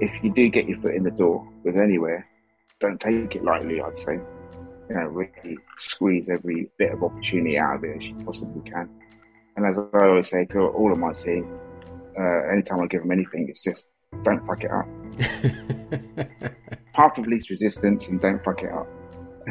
if 0.00 0.22
you 0.22 0.32
do 0.32 0.48
get 0.48 0.68
your 0.68 0.78
foot 0.78 0.94
in 0.94 1.02
the 1.02 1.10
door 1.10 1.46
with 1.64 1.76
anywhere, 1.76 2.26
don't 2.80 3.00
take 3.00 3.34
it 3.34 3.42
lightly. 3.42 3.80
I'd 3.80 3.98
say, 3.98 4.14
you 4.14 4.94
know, 4.94 5.06
really 5.06 5.56
squeeze 5.78 6.28
every 6.28 6.68
bit 6.78 6.92
of 6.92 7.02
opportunity 7.02 7.58
out 7.58 7.76
of 7.76 7.84
it 7.84 7.96
as 7.96 8.06
you 8.06 8.14
possibly 8.16 8.62
can. 8.70 8.88
And 9.56 9.64
as 9.64 9.78
I 9.78 10.06
always 10.06 10.28
say 10.28 10.44
to 10.46 10.60
all 10.60 10.92
of 10.92 10.98
my 10.98 11.12
team, 11.12 11.50
uh, 12.18 12.48
anytime 12.52 12.80
I 12.80 12.86
give 12.86 13.02
them 13.02 13.10
anything, 13.10 13.46
it's 13.48 13.62
just 13.62 13.86
don't 14.22 14.46
fuck 14.46 14.64
it 14.64 14.70
up. 14.70 14.86
Path 16.94 17.18
of 17.18 17.26
least 17.26 17.50
resistance 17.50 18.08
and 18.08 18.20
don't 18.20 18.42
fuck 18.44 18.62
it 18.62 18.70
up. 18.70 18.86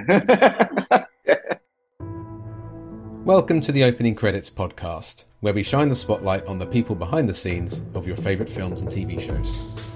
Welcome 3.25 3.62
to 3.62 3.71
the 3.71 3.84
Opening 3.84 4.14
Credits 4.14 4.52
podcast, 4.52 5.25
where 5.39 5.54
we 5.54 5.64
shine 5.64 5.89
the 5.89 5.96
spotlight 5.96 6.46
on 6.46 6.59
the 6.59 6.68
people 6.68 6.93
behind 6.93 7.27
the 7.27 7.34
scenes 7.34 7.82
of 7.96 8.05
your 8.05 8.16
favourite 8.16 8.52
films 8.52 8.82
and 8.82 8.91
TV 8.91 9.20
shows. 9.20 9.95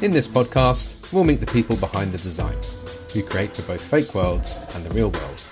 In 0.00 0.12
this 0.12 0.28
podcast, 0.28 1.12
we'll 1.12 1.24
meet 1.24 1.40
the 1.40 1.46
people 1.46 1.76
behind 1.76 2.12
the 2.12 2.18
design, 2.18 2.56
who 3.12 3.20
create 3.20 3.52
for 3.52 3.62
both 3.62 3.82
fake 3.82 4.14
worlds 4.14 4.56
and 4.74 4.86
the 4.86 4.94
real 4.94 5.10
world. 5.10 5.44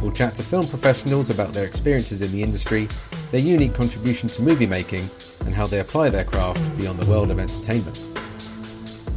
We'll 0.00 0.10
chat 0.10 0.34
to 0.36 0.42
film 0.42 0.66
professionals 0.66 1.28
about 1.28 1.52
their 1.52 1.66
experiences 1.66 2.22
in 2.22 2.32
the 2.32 2.42
industry, 2.42 2.88
their 3.30 3.42
unique 3.42 3.74
contribution 3.74 4.30
to 4.30 4.42
movie 4.42 4.66
making, 4.66 5.10
and 5.40 5.54
how 5.54 5.66
they 5.66 5.80
apply 5.80 6.08
their 6.08 6.24
craft 6.24 6.62
beyond 6.78 6.98
the 6.98 7.04
world 7.10 7.30
of 7.30 7.38
entertainment. 7.38 8.02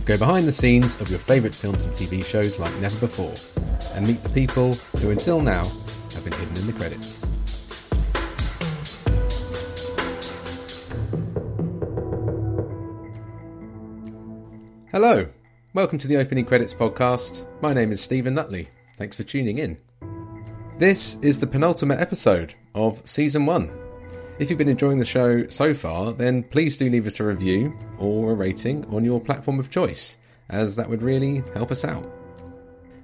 Go 0.04 0.18
behind 0.18 0.46
the 0.46 0.52
scenes 0.52 1.00
of 1.00 1.10
your 1.10 1.20
favourite 1.20 1.56
films 1.56 1.86
and 1.86 1.94
TV 1.94 2.26
shows 2.26 2.60
like 2.60 2.76
never 2.80 3.00
before, 3.00 3.36
and 3.94 4.06
meet 4.06 4.22
the 4.22 4.30
people 4.30 4.74
who 4.98 5.12
until 5.12 5.40
now 5.40 5.64
have 6.14 6.26
been 6.26 6.34
hidden 6.34 6.58
in 6.58 6.68
the 6.68 6.74
credits. 6.74 7.27
Hello, 15.00 15.28
welcome 15.76 16.00
to 16.00 16.08
the 16.08 16.18
Opening 16.18 16.44
Credits 16.44 16.74
podcast. 16.74 17.46
My 17.62 17.72
name 17.72 17.92
is 17.92 18.02
Stephen 18.02 18.34
Nutley. 18.34 18.68
Thanks 18.98 19.16
for 19.16 19.22
tuning 19.22 19.60
in. 19.60 19.78
This 20.80 21.18
is 21.22 21.40
the 21.40 21.46
penultimate 21.46 22.00
episode 22.00 22.56
of 22.74 23.08
season 23.08 23.46
one. 23.46 23.72
If 24.40 24.50
you've 24.50 24.58
been 24.58 24.68
enjoying 24.68 24.98
the 24.98 25.06
show 25.06 25.48
so 25.50 25.76
far, 25.76 26.14
then 26.14 26.42
please 26.42 26.78
do 26.78 26.90
leave 26.90 27.06
us 27.06 27.20
a 27.20 27.26
review 27.26 27.78
or 28.00 28.32
a 28.32 28.34
rating 28.34 28.88
on 28.88 29.06
your 29.06 29.22
platform 29.22 29.60
of 29.60 29.70
choice, 29.70 30.18
as 30.50 30.76
that 30.78 30.90
would 30.90 31.04
really 31.04 31.44
help 31.54 31.70
us 31.70 31.86
out. 31.86 32.12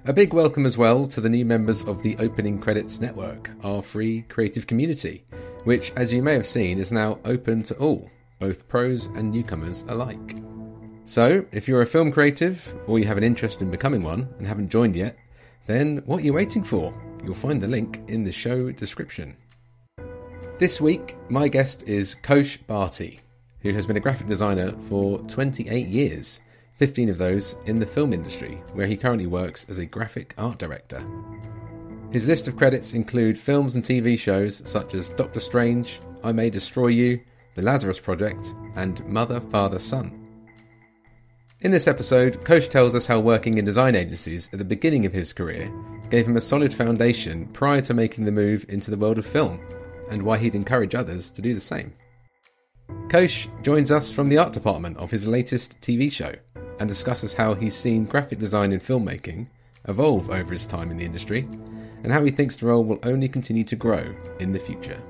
A 0.06 0.12
big 0.12 0.34
welcome 0.34 0.66
as 0.66 0.76
well 0.76 1.06
to 1.06 1.20
the 1.20 1.28
new 1.28 1.44
members 1.44 1.82
of 1.82 2.02
the 2.02 2.16
Opening 2.18 2.58
Credits 2.58 3.00
Network, 3.00 3.52
our 3.62 3.82
free 3.82 4.22
creative 4.22 4.66
community, 4.66 5.24
which, 5.62 5.92
as 5.94 6.12
you 6.12 6.24
may 6.24 6.32
have 6.32 6.44
seen, 6.44 6.80
is 6.80 6.90
now 6.90 7.20
open 7.24 7.62
to 7.62 7.76
all, 7.76 8.10
both 8.40 8.66
pros 8.66 9.06
and 9.14 9.30
newcomers 9.30 9.84
alike. 9.86 10.34
So, 11.06 11.44
if 11.52 11.68
you're 11.68 11.82
a 11.82 11.86
film 11.86 12.10
creative 12.10 12.74
or 12.86 12.98
you 12.98 13.04
have 13.06 13.18
an 13.18 13.24
interest 13.24 13.60
in 13.60 13.70
becoming 13.70 14.02
one 14.02 14.26
and 14.38 14.46
haven't 14.46 14.70
joined 14.70 14.96
yet, 14.96 15.18
then 15.66 15.98
what 16.06 16.22
are 16.22 16.24
you 16.24 16.32
waiting 16.32 16.64
for? 16.64 16.94
You'll 17.24 17.34
find 17.34 17.60
the 17.60 17.68
link 17.68 18.00
in 18.08 18.24
the 18.24 18.32
show 18.32 18.72
description. 18.72 19.36
This 20.58 20.80
week, 20.80 21.16
my 21.28 21.48
guest 21.48 21.82
is 21.82 22.16
Kaush 22.22 22.58
Bharti, 22.66 23.20
who 23.60 23.72
has 23.74 23.86
been 23.86 23.98
a 23.98 24.00
graphic 24.00 24.28
designer 24.28 24.72
for 24.72 25.18
28 25.24 25.88
years, 25.88 26.40
15 26.76 27.10
of 27.10 27.18
those 27.18 27.56
in 27.66 27.78
the 27.78 27.86
film 27.86 28.14
industry, 28.14 28.62
where 28.72 28.86
he 28.86 28.96
currently 28.96 29.26
works 29.26 29.66
as 29.68 29.78
a 29.78 29.86
graphic 29.86 30.32
art 30.38 30.58
director. 30.58 31.04
His 32.12 32.26
list 32.26 32.48
of 32.48 32.56
credits 32.56 32.94
include 32.94 33.36
films 33.36 33.74
and 33.74 33.84
TV 33.84 34.18
shows 34.18 34.62
such 34.64 34.94
as 34.94 35.10
Doctor 35.10 35.40
Strange, 35.40 36.00
I 36.22 36.32
May 36.32 36.48
Destroy 36.48 36.86
You, 36.86 37.20
The 37.56 37.62
Lazarus 37.62 38.00
Project, 38.00 38.54
and 38.76 39.04
Mother, 39.06 39.40
Father, 39.40 39.78
Son. 39.78 40.23
In 41.64 41.70
this 41.70 41.88
episode, 41.88 42.44
Kaush 42.44 42.68
tells 42.68 42.94
us 42.94 43.06
how 43.06 43.18
working 43.18 43.56
in 43.56 43.64
design 43.64 43.94
agencies 43.94 44.50
at 44.52 44.58
the 44.58 44.66
beginning 44.66 45.06
of 45.06 45.14
his 45.14 45.32
career 45.32 45.72
gave 46.10 46.28
him 46.28 46.36
a 46.36 46.40
solid 46.42 46.74
foundation 46.74 47.46
prior 47.54 47.80
to 47.80 47.94
making 47.94 48.26
the 48.26 48.32
move 48.32 48.66
into 48.68 48.90
the 48.90 48.98
world 48.98 49.16
of 49.16 49.24
film, 49.24 49.58
and 50.10 50.22
why 50.22 50.36
he'd 50.36 50.54
encourage 50.54 50.94
others 50.94 51.30
to 51.30 51.40
do 51.40 51.54
the 51.54 51.60
same. 51.60 51.94
Kaush 53.08 53.48
joins 53.62 53.90
us 53.90 54.12
from 54.12 54.28
the 54.28 54.36
art 54.36 54.52
department 54.52 54.98
of 54.98 55.10
his 55.10 55.26
latest 55.26 55.80
TV 55.80 56.12
show 56.12 56.34
and 56.80 56.86
discusses 56.86 57.32
how 57.32 57.54
he's 57.54 57.74
seen 57.74 58.04
graphic 58.04 58.38
design 58.38 58.70
in 58.70 58.78
filmmaking 58.78 59.48
evolve 59.88 60.28
over 60.28 60.52
his 60.52 60.66
time 60.66 60.90
in 60.90 60.98
the 60.98 61.04
industry 61.06 61.48
and 62.02 62.12
how 62.12 62.22
he 62.22 62.30
thinks 62.30 62.56
the 62.56 62.66
role 62.66 62.84
will 62.84 63.00
only 63.04 63.26
continue 63.26 63.64
to 63.64 63.74
grow 63.74 64.14
in 64.38 64.52
the 64.52 64.58
future. 64.58 65.02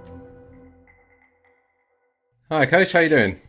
Hi, 2.48 2.64
Kaush. 2.64 2.92
How 2.92 3.00
are 3.00 3.02
you 3.02 3.08
doing? 3.08 3.40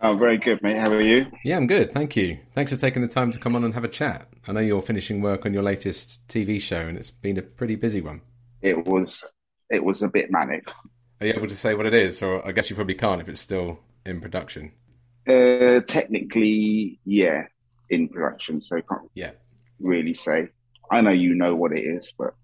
Oh, 0.00 0.16
very 0.16 0.38
good, 0.38 0.62
mate. 0.62 0.76
How 0.76 0.90
are 0.90 1.00
you? 1.00 1.26
Yeah, 1.42 1.56
I'm 1.56 1.66
good. 1.66 1.92
Thank 1.92 2.16
you. 2.16 2.38
Thanks 2.52 2.72
for 2.72 2.78
taking 2.78 3.02
the 3.02 3.08
time 3.08 3.32
to 3.32 3.38
come 3.38 3.56
on 3.56 3.64
and 3.64 3.74
have 3.74 3.84
a 3.84 3.88
chat. 3.88 4.28
I 4.46 4.52
know 4.52 4.60
you're 4.60 4.82
finishing 4.82 5.22
work 5.22 5.46
on 5.46 5.54
your 5.54 5.62
latest 5.62 6.26
TV 6.28 6.60
show, 6.60 6.86
and 6.86 6.98
it's 6.98 7.10
been 7.10 7.38
a 7.38 7.42
pretty 7.42 7.76
busy 7.76 8.00
one. 8.00 8.20
It 8.60 8.86
was. 8.86 9.24
It 9.70 9.84
was 9.84 10.02
a 10.02 10.08
bit 10.08 10.30
manic. 10.30 10.68
Are 11.20 11.26
you 11.26 11.32
able 11.34 11.48
to 11.48 11.56
say 11.56 11.74
what 11.74 11.86
it 11.86 11.94
is, 11.94 12.22
or 12.22 12.46
I 12.46 12.52
guess 12.52 12.68
you 12.68 12.76
probably 12.76 12.94
can't 12.94 13.20
if 13.20 13.28
it's 13.28 13.40
still 13.40 13.80
in 14.04 14.20
production? 14.20 14.72
Uh, 15.26 15.80
technically, 15.80 17.00
yeah, 17.04 17.44
in 17.90 18.08
production, 18.08 18.60
so 18.60 18.76
I 18.76 18.82
can't 18.82 19.10
Yeah. 19.14 19.32
really 19.80 20.14
say. 20.14 20.48
I 20.90 21.00
know 21.00 21.10
you 21.10 21.34
know 21.34 21.56
what 21.56 21.72
it 21.72 21.84
is, 21.84 22.12
but 22.16 22.34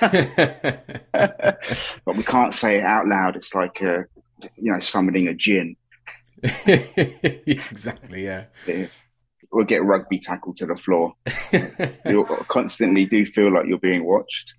but 2.04 2.16
we 2.16 2.22
can't 2.22 2.54
say 2.54 2.78
it 2.78 2.84
out 2.84 3.08
loud. 3.08 3.36
It's 3.36 3.54
like 3.54 3.82
uh, 3.82 4.04
you 4.56 4.72
know 4.72 4.78
summoning 4.78 5.28
a 5.28 5.34
gin. 5.34 5.76
exactly. 6.66 8.24
Yeah. 8.24 8.46
We'll 9.50 9.64
get 9.64 9.84
rugby 9.84 10.18
tackled 10.18 10.56
to 10.58 10.66
the 10.66 10.76
floor. 10.76 11.14
You'll 12.04 12.24
constantly 12.24 13.06
do 13.06 13.24
feel 13.24 13.52
like 13.52 13.66
you're 13.66 13.78
being 13.78 14.04
watched. 14.04 14.54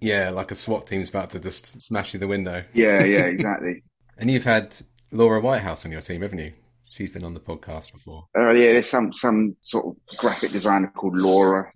Yeah, 0.00 0.30
like 0.30 0.50
a 0.50 0.56
SWAT 0.56 0.86
team's 0.86 1.08
about 1.10 1.30
to 1.30 1.40
just 1.40 1.80
smash 1.80 2.12
you 2.12 2.20
the 2.20 2.26
window. 2.26 2.64
Yeah, 2.72 3.04
yeah, 3.04 3.24
exactly. 3.26 3.84
And 4.18 4.30
you've 4.30 4.44
had 4.44 4.76
Laura 5.12 5.40
Whitehouse 5.40 5.84
on 5.84 5.92
your 5.92 6.00
team, 6.00 6.22
haven't 6.22 6.40
you? 6.40 6.52
She's 6.90 7.10
been 7.10 7.24
on 7.24 7.34
the 7.34 7.40
podcast 7.40 7.92
before. 7.92 8.26
Uh, 8.36 8.50
yeah, 8.50 8.72
there's 8.72 8.90
some 8.90 9.12
some 9.12 9.56
sort 9.60 9.86
of 9.86 10.18
graphic 10.18 10.50
designer 10.50 10.92
called 10.94 11.16
Laura. 11.16 11.72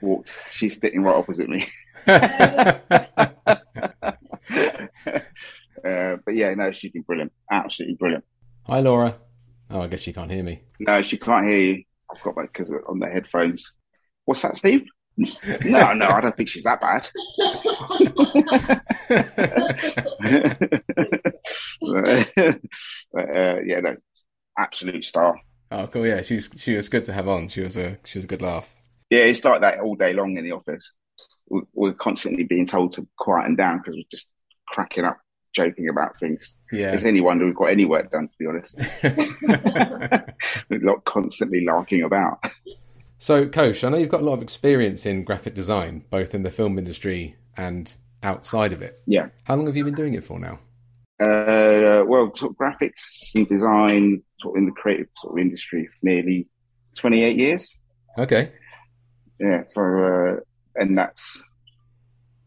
Walked. 0.00 0.32
She's 0.52 0.80
sitting 0.80 1.02
right 1.02 1.14
opposite 1.14 1.48
me. 1.48 1.66
uh, 2.06 2.78
but 6.24 6.34
yeah, 6.34 6.54
no, 6.54 6.72
she's 6.72 6.90
been 6.90 7.02
brilliant. 7.02 7.32
Absolutely 7.50 7.96
brilliant. 7.96 8.24
Hi, 8.70 8.78
Laura. 8.78 9.16
Oh, 9.68 9.80
I 9.80 9.88
guess 9.88 9.98
she 9.98 10.12
can't 10.12 10.30
hear 10.30 10.44
me. 10.44 10.62
No, 10.78 11.02
she 11.02 11.18
can't 11.18 11.44
hear 11.44 11.58
you. 11.58 11.82
I've 12.08 12.22
got 12.22 12.36
my 12.36 12.44
because 12.44 12.70
on 12.86 13.00
the 13.00 13.08
headphones. 13.08 13.74
What's 14.26 14.42
that, 14.42 14.56
Steve? 14.56 14.84
No, 15.64 15.92
no, 15.92 16.06
I 16.06 16.20
don't 16.20 16.36
think 16.36 16.48
she's 16.48 16.62
that 16.62 16.80
bad. 16.80 17.08
but, 23.12 23.36
uh, 23.36 23.58
yeah, 23.66 23.80
no, 23.80 23.96
absolute 24.56 25.04
star. 25.04 25.34
Oh, 25.72 25.88
cool. 25.88 26.06
Yeah, 26.06 26.22
she's 26.22 26.48
she 26.56 26.76
was 26.76 26.88
good 26.88 27.04
to 27.06 27.12
have 27.12 27.26
on. 27.26 27.48
She 27.48 27.62
was 27.62 27.76
a 27.76 27.98
she 28.04 28.18
was 28.18 28.24
a 28.24 28.28
good 28.28 28.40
laugh. 28.40 28.72
Yeah, 29.10 29.24
it's 29.24 29.44
like 29.44 29.62
that 29.62 29.80
all 29.80 29.96
day 29.96 30.12
long 30.12 30.38
in 30.38 30.44
the 30.44 30.52
office. 30.52 30.92
We- 31.48 31.62
We're 31.74 31.94
constantly 31.94 32.44
being 32.44 32.66
told 32.66 32.92
to 32.92 33.08
quieten 33.18 33.56
down 33.56 33.78
because 33.78 33.96
we're 33.96 34.04
just 34.12 34.28
cracking 34.68 35.04
up, 35.04 35.18
joking 35.52 35.88
about 35.88 36.18
things. 36.18 36.56
Yeah. 36.72 36.92
It's 36.92 37.04
any 37.04 37.20
wonder 37.20 37.46
we've 37.46 37.54
got 37.54 37.66
any 37.66 37.84
work 37.84 38.10
done, 38.10 38.28
to 38.28 38.34
be 38.38 38.46
honest. 38.46 38.78
We're 40.68 40.78
not 40.82 41.04
constantly 41.04 41.64
larking 41.64 42.02
about. 42.02 42.44
so, 43.18 43.46
Kaush, 43.46 43.84
I 43.84 43.90
know 43.90 43.96
you've 43.96 44.08
got 44.08 44.20
a 44.20 44.24
lot 44.24 44.34
of 44.34 44.42
experience 44.42 45.06
in 45.06 45.24
graphic 45.24 45.54
design, 45.54 46.04
both 46.10 46.34
in 46.34 46.42
the 46.42 46.50
film 46.50 46.78
industry 46.78 47.36
and 47.56 47.92
outside 48.22 48.72
of 48.72 48.82
it. 48.82 49.00
Yeah. 49.06 49.28
How 49.44 49.56
long 49.56 49.66
have 49.66 49.76
you 49.76 49.84
been 49.84 49.94
doing 49.94 50.14
it 50.14 50.24
for 50.24 50.38
now? 50.38 50.58
Uh, 51.20 52.02
well, 52.06 52.32
sort 52.34 52.52
of 52.52 52.56
graphics 52.56 53.34
and 53.34 53.46
design, 53.46 54.22
sort 54.38 54.56
of 54.56 54.60
in 54.60 54.66
the 54.66 54.72
creative 54.72 55.08
sort 55.16 55.34
of 55.34 55.38
industry 55.38 55.86
for 55.86 55.98
nearly 56.02 56.48
28 56.96 57.36
years. 57.36 57.78
Okay. 58.18 58.52
Yeah, 59.38 59.62
so 59.66 59.82
uh, 59.82 60.36
and 60.76 60.96
that's 60.96 61.42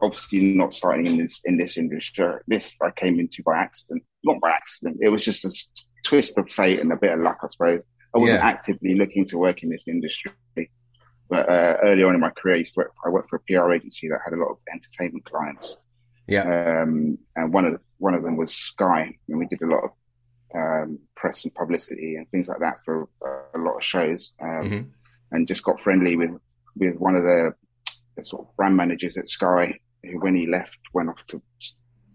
obviously 0.04 0.54
not 0.56 0.74
starting 0.74 1.06
in 1.08 1.18
this 1.18 1.42
in 1.46 1.58
this 1.58 1.78
industry. 1.78 2.26
This 2.48 2.78
I 2.82 2.92
came 2.92 3.20
into 3.20 3.42
by 3.44 3.58
accident, 3.58 4.04
not 4.24 4.40
by 4.42 4.52
accident. 4.52 4.98
It 5.02 5.10
was 5.10 5.24
just 5.24 5.46
a 5.46 5.52
twist 6.04 6.38
of 6.38 6.50
fate 6.50 6.80
and 6.80 6.92
a 6.92 6.96
bit 6.98 7.14
of 7.14 7.20
luck, 7.22 7.40
I 7.44 7.48
suppose. 7.48 7.84
I 8.14 8.20
wasn't 8.20 8.40
Yeah. 8.42 8.48
actively 8.48 8.96
looking 8.96 9.26
to 9.28 9.38
work 9.38 9.64
in 9.64 9.70
this 9.70 9.86
industry, 9.88 10.32
but 11.30 11.50
uh, 11.50 11.78
early 11.84 12.04
on 12.04 12.14
in 12.14 12.22
my 12.22 12.30
career, 12.30 12.56
I, 12.56 12.60
used 12.60 12.76
to 12.76 12.82
work, 12.82 12.92
I 13.04 13.10
worked 13.10 13.30
for 13.30 13.38
a 13.38 13.40
PR 13.48 13.72
agency 13.74 14.08
that 14.10 14.20
had 14.24 14.34
a 14.34 14.38
lot 14.38 14.50
of 14.52 14.58
entertainment 14.72 15.26
clients, 15.26 15.78
Yeah. 16.28 16.44
um, 16.82 17.18
and 17.36 17.52
one 17.54 17.66
of 17.66 17.82
one 17.98 18.14
of 18.14 18.22
them 18.24 18.36
was 18.38 18.54
Sky, 18.54 19.18
and 19.30 19.40
we 19.40 19.48
did 19.48 19.62
a 19.62 19.68
lot 19.68 19.84
of 19.86 19.92
um, 20.56 21.00
press 21.16 21.46
and 21.46 21.56
publicity 21.56 22.16
and 22.18 22.30
things 22.30 22.48
like 22.48 22.60
that 22.60 22.78
for 22.86 23.10
uh, 23.26 23.58
a 23.58 23.60
lot 23.60 23.78
of 23.78 23.84
shows, 23.84 24.34
um, 24.42 24.64
Mhm. 24.70 24.90
and 25.32 25.48
just 25.48 25.64
got 25.64 25.82
friendly 25.82 26.16
with 26.16 26.32
with 26.76 26.96
one 26.98 27.16
of 27.16 27.24
the, 27.24 27.54
the 28.18 28.24
sort 28.24 28.42
of 28.48 28.56
brand 28.58 28.76
managers 28.76 29.16
at 29.18 29.28
Sky, 29.28 29.80
who 30.04 30.20
when 30.20 30.36
he 30.36 30.48
left 30.48 30.78
went 30.94 31.10
off 31.10 31.26
to 31.28 31.42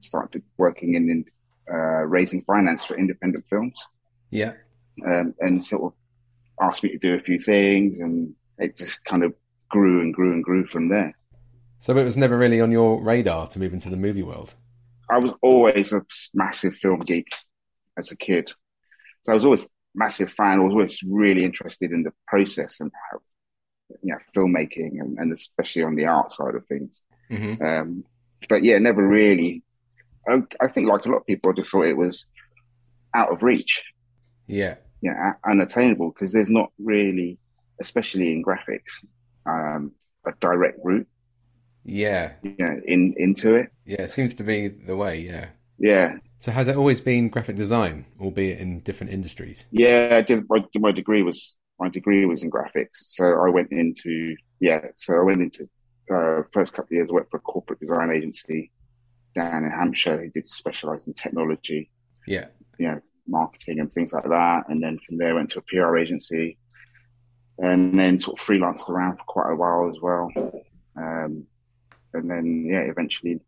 start 0.01 0.35
working 0.57 0.95
in, 0.95 1.11
in 1.11 1.25
uh, 1.73 2.05
raising 2.05 2.43
finance 2.43 2.85
for 2.85 2.97
independent 2.97 3.45
films, 3.49 3.87
Yeah. 4.31 4.53
um, 5.07 5.35
and 5.41 5.63
sort 5.63 5.83
of 5.93 5.93
asked 6.61 6.83
me 6.83 6.91
to 6.91 6.99
do 6.99 7.15
a 7.15 7.21
few 7.21 7.39
things, 7.39 7.99
and 8.01 8.35
it 8.59 8.77
just 8.77 9.05
kind 9.05 9.23
of 9.25 9.35
grew 9.69 10.01
and 10.01 10.15
grew 10.15 10.33
and 10.33 10.43
grew 10.45 10.67
from 10.67 10.89
there. 10.89 11.15
So 11.81 11.97
it 11.97 12.05
was 12.05 12.17
never 12.17 12.37
really 12.37 12.61
on 12.61 12.73
your 12.73 13.01
radar 13.03 13.47
to 13.49 13.59
move 13.59 13.73
into 13.73 13.91
the 13.91 13.97
movie 13.97 14.23
world. 14.23 14.55
I 15.11 15.19
was 15.19 15.33
always 15.43 15.93
a 15.93 16.05
massive 16.35 16.75
film 16.77 17.01
geek 17.01 17.29
as 17.97 18.11
a 18.11 18.17
kid, 18.17 18.51
so 19.23 19.33
I 19.33 19.35
was 19.35 19.45
always 19.45 19.69
massive 19.95 20.31
fan. 20.31 20.59
I 20.59 20.63
was 20.63 20.73
always 20.73 21.01
really 21.03 21.45
interested 21.45 21.93
in 21.93 22.03
the 22.03 22.13
process 22.27 22.81
and 22.81 22.91
how, 23.11 23.19
you 24.03 24.13
know, 24.15 24.19
filmmaking 24.37 25.01
and, 25.01 25.19
and 25.19 25.33
especially 25.33 25.83
on 25.83 25.97
the 25.97 26.07
art 26.07 26.31
side 26.31 26.55
of 26.55 26.67
things. 26.67 27.01
Mm-hmm. 27.31 27.63
Um, 27.63 28.05
but 28.49 28.63
yeah, 28.63 28.79
never 28.79 29.07
really. 29.07 29.63
I, 30.29 30.43
I, 30.61 30.69
think, 30.69 30.89
like 30.89 31.05
a 31.05 31.09
lot 31.09 31.19
of 31.19 31.27
people, 31.27 31.51
I 31.51 31.55
just 31.55 31.71
thought 31.71 31.87
it 31.87 31.97
was 31.97 32.27
out 33.15 33.33
of 33.33 33.43
reach. 33.43 33.83
Yeah, 34.47 34.77
yeah, 35.03 35.33
unattainable 35.49 36.11
because 36.11 36.33
there's 36.33 36.51
not 36.51 36.71
really, 36.79 37.39
especially 37.81 38.33
in 38.33 38.43
graphics, 38.43 39.05
um, 39.47 39.93
a 40.27 40.33
direct 40.41 40.79
route. 40.83 41.07
Yeah, 41.85 42.33
yeah, 42.43 42.75
in 42.85 43.15
into 43.17 43.55
it. 43.55 43.71
Yeah, 43.85 44.03
it 44.03 44.11
seems 44.11 44.35
to 44.35 44.43
be 44.43 44.69
the 44.69 44.97
way. 44.97 45.21
Yeah, 45.21 45.49
yeah. 45.79 46.17
So 46.41 46.53
has 46.53 46.69
it 46.69 46.77
always 46.77 47.01
been 47.01 47.29
graphic 47.29 47.57
design, 47.57 48.07
albeit 48.21 48.61
in 48.61 48.81
different 48.81 49.13
industries? 49.13 49.67
Yeah, 49.71 50.11
I 50.13 50.23
did. 50.23 50.45
My, 50.49 50.65
my 50.77 50.93
degree 50.93 51.23
was 51.23 51.57
my 51.81 51.89
degree 51.89 52.25
was 52.27 52.43
in 52.43 52.51
graphics, 52.51 52.97
so 53.07 53.25
I 53.25 53.51
went 53.51 53.73
into 53.73 54.37
yeah. 54.61 54.81
So 54.97 55.15
I 55.15 55.23
went 55.23 55.43
into 55.43 55.69
uh, 56.11 56.43
first 56.53 56.73
couple 56.73 56.89
of 56.89 56.93
years. 56.93 57.11
I 57.11 57.15
worked 57.15 57.31
for 57.31 57.39
a 57.39 57.41
corporate 57.41 57.81
design 57.81 58.11
agency 58.11 58.71
down 59.35 59.65
in 59.65 59.71
Hampshire 59.71 60.21
who 60.23 60.31
did 60.31 60.47
specialize 60.47 61.07
in 61.07 61.15
technology. 61.15 61.91
Yeah, 62.27 62.47
you 62.79 62.89
know, 62.89 63.01
marketing 63.27 63.81
and 63.81 63.93
things 63.93 64.13
like 64.13 64.29
that. 64.29 64.69
And 64.69 64.83
then 64.83 64.99
from 64.99 65.19
there, 65.19 65.35
went 65.35 65.51
to 65.51 65.61
a 65.61 65.63
PR 65.63 65.97
agency, 65.97 66.59
and 67.59 67.99
then 67.99 68.19
sort 68.19 68.39
of 68.39 68.45
freelanced 68.45 68.89
around 68.89 69.17
for 69.19 69.25
quite 69.25 69.53
a 69.53 69.57
while 69.57 69.89
as 69.89 70.01
well. 70.01 70.31
Um, 70.97 71.47
and 72.15 72.31
then 72.31 72.67
yeah, 72.69 72.81
eventually 72.81 73.41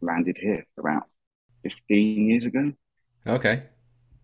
landed 0.00 0.38
here 0.38 0.66
about 0.78 1.04
15 1.62 2.28
years 2.28 2.44
ago. 2.44 2.72
Okay. 3.26 3.64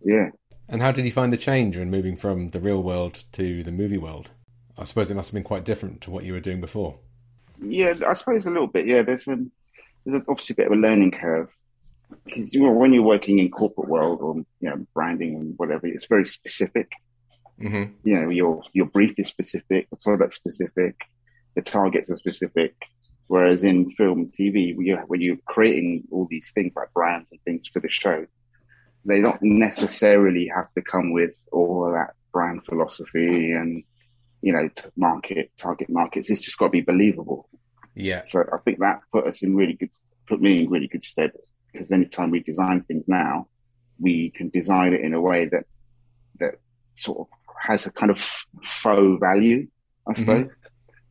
Yeah. 0.01 0.29
And 0.67 0.81
how 0.81 0.91
did 0.91 1.05
you 1.05 1.11
find 1.11 1.33
the 1.33 1.37
change 1.37 1.77
when 1.77 1.89
moving 1.89 2.15
from 2.15 2.49
the 2.49 2.59
real 2.59 2.83
world 2.83 3.23
to 3.33 3.63
the 3.63 3.71
movie 3.71 3.97
world? 3.97 4.29
I 4.77 4.83
suppose 4.83 5.09
it 5.09 5.15
must 5.15 5.29
have 5.29 5.33
been 5.33 5.43
quite 5.43 5.65
different 5.65 6.01
to 6.01 6.11
what 6.11 6.23
you 6.23 6.33
were 6.33 6.39
doing 6.39 6.61
before. 6.61 6.99
Yeah, 7.61 7.93
I 8.07 8.13
suppose 8.13 8.45
a 8.45 8.51
little 8.51 8.67
bit. 8.67 8.87
Yeah, 8.87 9.01
there's 9.01 9.27
a 9.27 9.37
there's 10.05 10.21
obviously 10.27 10.53
a 10.53 10.57
bit 10.57 10.67
of 10.67 10.73
a 10.73 10.75
learning 10.75 11.11
curve 11.11 11.49
because 12.25 12.53
you 12.53 12.63
know, 12.63 12.71
when 12.71 12.93
you're 12.93 13.03
working 13.03 13.39
in 13.39 13.51
corporate 13.51 13.87
world 13.87 14.19
or 14.21 14.35
you 14.35 14.69
know 14.69 14.85
branding 14.93 15.35
and 15.35 15.53
whatever, 15.57 15.87
it's 15.87 16.07
very 16.07 16.25
specific. 16.25 16.91
Mm-hmm. 17.61 17.93
You 18.03 18.15
know, 18.15 18.29
your 18.29 18.63
your 18.73 18.85
brief 18.85 19.13
is 19.17 19.27
specific, 19.27 19.89
the 19.89 19.97
product 19.97 20.33
specific, 20.33 20.95
the 21.55 21.61
targets 21.61 22.09
are 22.09 22.15
specific. 22.15 22.75
Whereas 23.27 23.63
in 23.63 23.91
film, 23.91 24.25
TV, 24.25 24.75
when 24.75 24.87
you're, 24.87 25.01
when 25.01 25.21
you're 25.21 25.37
creating 25.45 26.03
all 26.11 26.27
these 26.31 26.51
things 26.51 26.73
like 26.75 26.91
brands 26.93 27.31
and 27.31 27.39
things 27.43 27.67
for 27.67 27.79
the 27.79 27.89
show, 27.89 28.25
they 29.05 29.21
don't 29.21 29.41
necessarily 29.43 30.47
have 30.47 30.73
to 30.73 30.81
come 30.81 31.13
with 31.13 31.43
all 31.51 31.85
of 31.85 31.93
that 31.93 32.15
brand 32.31 32.65
philosophy 32.65 33.51
and 33.51 33.83
you 34.41 34.53
know 34.53 34.69
market 34.95 35.51
target 35.57 35.89
markets. 35.89 36.29
It's 36.29 36.41
just 36.41 36.57
got 36.57 36.67
to 36.67 36.71
be 36.71 36.81
believable. 36.81 37.49
Yeah. 37.95 38.21
So 38.23 38.43
I 38.53 38.57
think 38.63 38.79
that 38.79 39.01
put 39.11 39.25
us 39.25 39.43
in 39.43 39.55
really 39.55 39.73
good, 39.73 39.91
put 40.27 40.41
me 40.41 40.63
in 40.63 40.69
really 40.69 40.87
good 40.87 41.03
stead 41.03 41.33
because 41.71 41.91
anytime 41.91 42.31
we 42.31 42.39
design 42.39 42.81
things 42.83 43.03
now, 43.07 43.47
we 43.99 44.29
can 44.31 44.49
design 44.49 44.93
it 44.93 45.01
in 45.01 45.13
a 45.13 45.21
way 45.21 45.45
that 45.45 45.65
that 46.39 46.55
sort 46.95 47.19
of 47.19 47.27
has 47.61 47.85
a 47.85 47.91
kind 47.91 48.09
of 48.09 48.19
faux 48.63 49.19
value, 49.19 49.67
I 50.07 50.11
mm-hmm. 50.11 50.19
suppose. 50.19 50.45
Mm-hmm. 50.45 50.53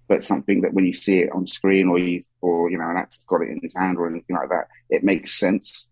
But 0.08 0.22
something 0.22 0.62
that 0.62 0.72
when 0.72 0.86
you 0.86 0.94
see 0.94 1.19
it 1.19 1.30
on 1.32 1.46
screen 1.46 1.88
or 1.88 1.98
you 1.98 2.22
or 2.40 2.70
you 2.70 2.78
know 2.78 2.88
an 2.88 2.96
actor's 2.96 3.25
got 3.25 3.42
it 3.42 3.50
in 3.50 3.60
his 3.60 3.75
hand 3.76 3.98
or 3.98 4.08
anything 4.08 4.36
like 4.36 4.48
that, 4.48 4.69
it 4.88 5.04
makes 5.04 5.38
sense. 5.38 5.88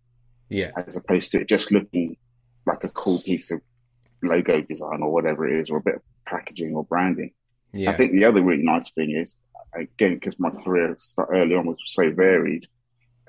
Yeah. 0.49 0.71
As 0.77 0.97
opposed 0.97 1.33
to 1.33 1.41
it 1.41 1.49
just 1.49 1.71
looking 1.71 2.17
like 2.67 2.83
a 2.85 2.89
cool 2.89 3.21
piece 3.21 3.51
of 3.51 3.61
logo 4.23 4.61
design 4.63 5.03
or 5.03 5.13
whatever 5.13 5.49
it 5.49 5.61
is, 5.61 5.71
or 5.71 5.79
a 5.79 5.83
bit 5.83 5.97
of 5.97 6.03
packaging 6.27 6.75
or 6.75 6.85
branding. 6.85 7.33
Yeah. 7.73 7.91
I 7.91 7.97
think 7.97 8.13
the 8.13 8.25
other 8.25 8.43
really 8.43 8.63
nice 8.63 8.91
thing 8.91 9.11
is, 9.11 9.37
again, 9.75 10.15
because 10.15 10.39
my 10.39 10.51
career 10.51 10.97
early 11.31 11.55
on 11.55 11.67
was 11.67 11.79
so 11.85 12.11
varied, 12.11 12.67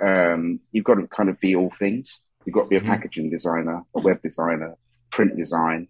um, 0.02 0.60
you've 0.72 0.86
got 0.86 0.96
to 0.96 1.08
kind 1.08 1.30
of 1.30 1.40
be 1.40 1.56
all 1.56 1.72
things. 1.78 2.22
You've 2.46 2.54
got 2.54 2.64
to 2.64 2.70
be 2.70 2.78
a 2.78 2.80
mm-hmm. 2.80 2.90
packaging 2.90 3.30
designer, 3.30 3.84
a 3.96 4.00
web 4.00 4.22
designer, 4.22 4.78
print 5.12 5.36
design, 5.36 5.88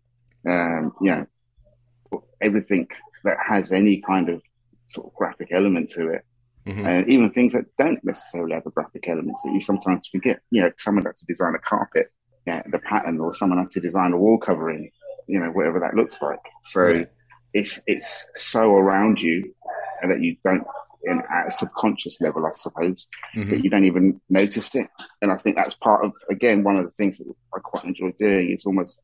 um, 0.47 0.93
you 1.01 1.09
know, 1.11 2.21
everything 2.41 2.87
that 3.23 3.37
has 3.45 3.71
any 3.71 4.01
kind 4.01 4.29
of 4.29 4.41
sort 4.87 5.07
of 5.07 5.13
graphic 5.13 5.49
element 5.51 5.89
to 5.91 6.09
it. 6.09 6.25
Mm-hmm. 6.65 6.85
And 6.85 7.11
even 7.11 7.31
things 7.31 7.53
that 7.53 7.65
don't 7.77 8.03
necessarily 8.03 8.53
have 8.53 8.65
a 8.65 8.71
graphic 8.71 9.07
element 9.07 9.37
to 9.43 9.49
it, 9.49 9.53
you 9.53 9.61
sometimes 9.61 10.07
forget. 10.11 10.39
You 10.49 10.63
know, 10.63 10.71
someone 10.77 11.05
had 11.05 11.15
to 11.17 11.25
design 11.25 11.53
a 11.55 11.59
carpet, 11.59 12.11
yeah, 12.47 12.63
the 12.71 12.79
pattern, 12.79 13.19
or 13.19 13.33
someone 13.33 13.59
had 13.59 13.69
to 13.71 13.81
design 13.81 14.13
a 14.13 14.17
wall 14.17 14.37
covering, 14.37 14.89
you 15.27 15.39
know, 15.39 15.51
whatever 15.51 15.79
that 15.81 15.95
looks 15.95 16.21
like. 16.21 16.39
So 16.63 16.87
yeah. 16.87 17.05
it's 17.53 17.81
it's 17.85 18.25
so 18.33 18.71
around 18.71 19.21
you 19.21 19.53
that 20.01 20.21
you 20.21 20.37
don't 20.45 20.65
in, 21.03 21.21
at 21.31 21.47
a 21.47 21.51
subconscious 21.51 22.19
level, 22.21 22.45
I 22.45 22.51
suppose, 22.51 23.07
mm-hmm. 23.35 23.49
that 23.49 23.63
you 23.63 23.69
don't 23.69 23.85
even 23.85 24.21
notice 24.29 24.73
it. 24.75 24.87
And 25.21 25.31
I 25.31 25.37
think 25.37 25.55
that's 25.55 25.75
part 25.75 26.05
of, 26.05 26.13
again, 26.29 26.63
one 26.63 26.77
of 26.77 26.85
the 26.85 26.91
things 26.91 27.17
that 27.17 27.33
I 27.55 27.59
quite 27.59 27.85
enjoy 27.85 28.11
doing 28.17 28.51
is 28.51 28.65
almost 28.65 29.01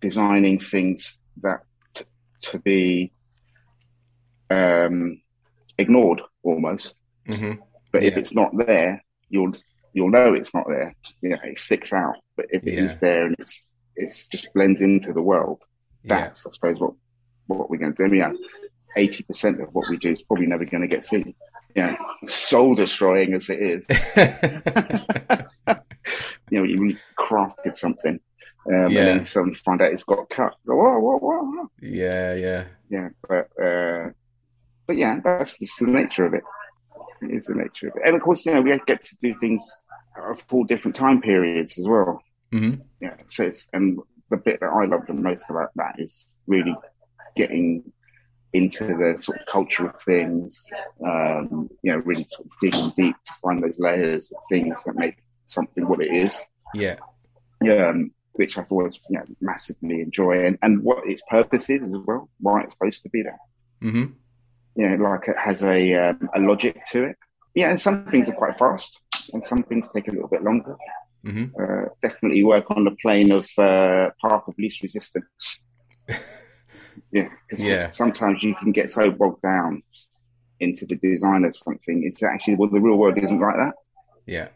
designing 0.00 0.58
things 0.58 1.20
that 1.42 1.60
t- 1.94 2.04
to 2.40 2.58
be 2.58 3.12
um, 4.50 5.20
ignored 5.78 6.22
almost. 6.42 6.96
Mm-hmm. 7.28 7.60
But 7.92 8.02
yeah. 8.02 8.08
if 8.08 8.16
it's 8.16 8.34
not 8.34 8.50
there, 8.66 9.02
you'll 9.28 9.52
you'll 9.92 10.10
know 10.10 10.34
it's 10.34 10.54
not 10.54 10.66
there. 10.68 10.94
You 11.20 11.30
know, 11.30 11.38
it 11.44 11.58
sticks 11.58 11.92
out. 11.92 12.16
But 12.36 12.46
if 12.50 12.66
it 12.66 12.74
yeah. 12.74 12.80
is 12.80 12.96
there 12.98 13.26
and 13.26 13.36
it's 13.38 13.72
it's 13.96 14.26
just 14.26 14.52
blends 14.54 14.80
into 14.80 15.12
the 15.12 15.22
world, 15.22 15.62
that's 16.04 16.44
yeah. 16.44 16.48
I 16.48 16.50
suppose 16.50 16.80
what 16.80 16.94
what 17.46 17.70
we're 17.70 17.78
going 17.78 17.94
to 17.94 18.08
do. 18.08 18.14
Yeah, 18.14 18.32
eighty 18.96 19.22
percent 19.22 19.60
of 19.60 19.68
what 19.74 19.88
we 19.88 19.96
do 19.96 20.12
is 20.12 20.22
probably 20.22 20.46
never 20.46 20.64
going 20.64 20.82
to 20.82 20.88
get 20.88 21.04
seen. 21.04 21.34
Yeah, 21.74 21.96
soul 22.26 22.74
destroying 22.74 23.32
as 23.34 23.48
it 23.48 23.62
is. 23.62 23.86
you 26.50 26.58
know, 26.58 26.64
you 26.64 26.96
crafted 27.18 27.76
something, 27.76 28.20
um, 28.66 28.74
yeah. 28.74 28.84
and 28.84 28.96
then 28.96 29.24
suddenly 29.24 29.54
find 29.54 29.80
out 29.80 29.92
it's 29.92 30.04
got 30.04 30.28
cut. 30.28 30.54
So 30.64 30.74
whoa, 30.74 30.98
whoa, 30.98 31.18
whoa. 31.18 31.70
Yeah, 31.80 32.34
yeah, 32.34 32.64
yeah. 32.90 33.08
But 33.26 33.48
uh, 33.62 34.10
but 34.86 34.96
yeah, 34.96 35.20
that's 35.24 35.58
the 35.78 35.90
nature 35.90 36.26
of 36.26 36.34
it. 36.34 36.44
It 37.22 37.30
is 37.30 37.46
the 37.46 37.54
nature 37.54 37.88
of 37.88 37.96
it, 37.96 38.02
and 38.04 38.16
of 38.16 38.22
course, 38.22 38.44
you 38.44 38.52
know, 38.52 38.60
we 38.60 38.78
get 38.86 39.00
to 39.00 39.16
do 39.22 39.34
things 39.38 39.64
for 40.48 40.64
different 40.66 40.94
time 40.94 41.20
periods 41.20 41.78
as 41.78 41.86
well. 41.86 42.22
Mm-hmm. 42.52 42.80
Yeah, 43.00 43.14
so 43.26 43.44
it's 43.44 43.68
and 43.72 43.98
the 44.30 44.36
bit 44.36 44.60
that 44.60 44.70
I 44.70 44.84
love 44.84 45.06
the 45.06 45.14
most 45.14 45.50
about 45.50 45.70
that 45.76 45.96
is 45.98 46.36
really 46.46 46.74
getting 47.36 47.92
into 48.52 48.84
the 48.84 49.16
sort 49.18 49.40
of 49.40 49.46
culture 49.46 49.86
of 49.86 50.00
things, 50.02 50.66
um, 51.06 51.70
you 51.82 51.92
know, 51.92 51.98
really 51.98 52.26
sort 52.28 52.46
of 52.46 52.52
digging 52.60 52.92
deep 52.96 53.16
to 53.24 53.32
find 53.42 53.62
those 53.62 53.78
layers 53.78 54.30
of 54.30 54.42
things 54.50 54.84
that 54.84 54.94
make 54.94 55.16
something 55.46 55.88
what 55.88 56.02
it 56.02 56.14
is. 56.14 56.44
Yeah. 56.74 56.96
Yeah. 57.62 57.88
Um, 57.88 58.12
which 58.34 58.56
I've 58.56 58.70
always 58.70 58.98
you 59.08 59.18
know, 59.18 59.24
massively 59.40 60.00
enjoy 60.00 60.44
and, 60.46 60.58
and 60.62 60.82
what 60.82 61.06
its 61.06 61.22
purpose 61.28 61.68
is 61.68 61.94
as 61.94 62.00
well, 62.06 62.28
why 62.40 62.62
it's 62.62 62.72
supposed 62.72 63.02
to 63.02 63.10
be 63.10 63.22
there. 63.22 63.38
Mm-hmm. 63.82 64.12
Yeah, 64.76 64.96
like 64.96 65.28
it 65.28 65.36
has 65.36 65.62
a 65.62 65.94
um, 65.94 66.30
a 66.34 66.40
logic 66.40 66.80
to 66.92 67.04
it. 67.04 67.16
Yeah, 67.54 67.68
and 67.68 67.78
some 67.78 68.06
things 68.06 68.30
are 68.30 68.34
quite 68.34 68.56
fast, 68.56 69.02
and 69.32 69.42
some 69.42 69.62
things 69.62 69.88
take 69.88 70.08
a 70.08 70.12
little 70.12 70.28
bit 70.28 70.42
longer. 70.42 70.76
Mm-hmm. 71.24 71.54
Uh, 71.60 71.88
definitely 72.00 72.42
work 72.42 72.70
on 72.70 72.84
the 72.84 72.96
plane 73.02 73.30
of 73.30 73.48
uh, 73.58 74.10
path 74.20 74.48
of 74.48 74.54
least 74.58 74.82
resistance. 74.82 75.60
Yeah, 77.10 77.28
yeah. 77.58 77.90
sometimes 77.90 78.42
you 78.42 78.54
can 78.54 78.72
get 78.72 78.90
so 78.90 79.10
bogged 79.10 79.42
down 79.42 79.82
into 80.60 80.86
the 80.86 80.96
design 80.96 81.44
of 81.44 81.54
something. 81.54 82.04
It's 82.04 82.22
actually 82.22 82.54
well, 82.54 82.70
the 82.70 82.80
real 82.80 82.96
world 82.96 83.18
isn't 83.18 83.40
like 83.40 83.56
that. 83.56 83.74
Yeah, 84.26 84.48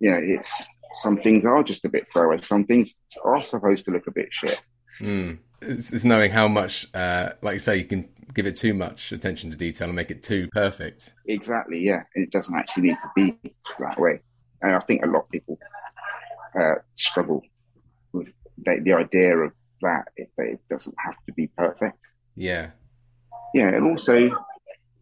yeah. 0.00 0.18
It's 0.20 0.66
some 0.94 1.16
things 1.16 1.46
are 1.46 1.62
just 1.62 1.84
a 1.84 1.88
bit 1.88 2.08
throwaway. 2.12 2.38
Some 2.38 2.64
things 2.64 2.96
are 3.24 3.42
supposed 3.42 3.84
to 3.84 3.92
look 3.92 4.06
a 4.08 4.12
bit 4.12 4.28
shit. 4.30 4.62
Mm. 5.00 5.38
It's, 5.62 5.92
it's, 5.92 6.04
knowing 6.04 6.30
how 6.30 6.48
much, 6.48 6.86
uh, 6.94 7.30
like 7.42 7.54
you 7.54 7.58
say, 7.58 7.76
you 7.76 7.84
can 7.84 8.08
give 8.34 8.46
it 8.46 8.56
too 8.56 8.74
much 8.74 9.12
attention 9.12 9.50
to 9.50 9.56
detail 9.56 9.88
and 9.88 9.96
make 9.96 10.10
it 10.10 10.22
too 10.22 10.48
perfect. 10.52 11.12
Exactly. 11.26 11.80
Yeah, 11.80 12.02
and 12.14 12.24
it 12.24 12.30
doesn't 12.30 12.54
actually 12.54 12.84
need 12.84 12.98
to 13.02 13.10
be 13.14 13.54
that 13.78 13.98
way. 13.98 14.20
And 14.62 14.74
I 14.74 14.80
think 14.80 15.04
a 15.04 15.08
lot 15.08 15.24
of 15.24 15.30
people 15.30 15.58
uh, 16.58 16.74
struggle 16.96 17.42
with 18.12 18.34
the, 18.58 18.80
the 18.84 18.92
idea 18.94 19.36
of 19.36 19.52
that 19.82 20.08
if 20.16 20.28
it 20.38 20.60
doesn't 20.68 20.94
have 21.04 21.16
to 21.26 21.32
be 21.32 21.48
perfect. 21.58 21.98
Yeah. 22.36 22.70
Yeah, 23.54 23.68
and 23.68 23.84
also 23.84 24.30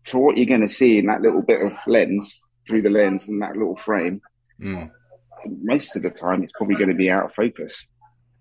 for 0.05 0.19
what 0.19 0.37
you're 0.37 0.47
going 0.47 0.63
to 0.63 0.69
see 0.69 0.99
in 0.99 1.07
that 1.07 1.21
little 1.21 1.43
bit 1.43 1.61
of 1.61 1.79
lens 1.87 2.43
through 2.67 2.83
the 2.83 2.91
lens 2.91 3.29
and 3.29 3.41
that 3.43 3.57
little 3.57 3.77
frame, 3.77 4.21
mm. 4.61 4.91
most 5.63 5.95
of 5.97 6.03
the 6.03 6.11
time 6.11 6.43
it's 6.43 6.53
probably 6.57 6.77
going 6.77 6.89
to 6.89 6.95
be 6.95 7.11
out 7.11 7.27
of 7.27 7.35
focus. 7.35 7.87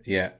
Yeah. 0.05 0.31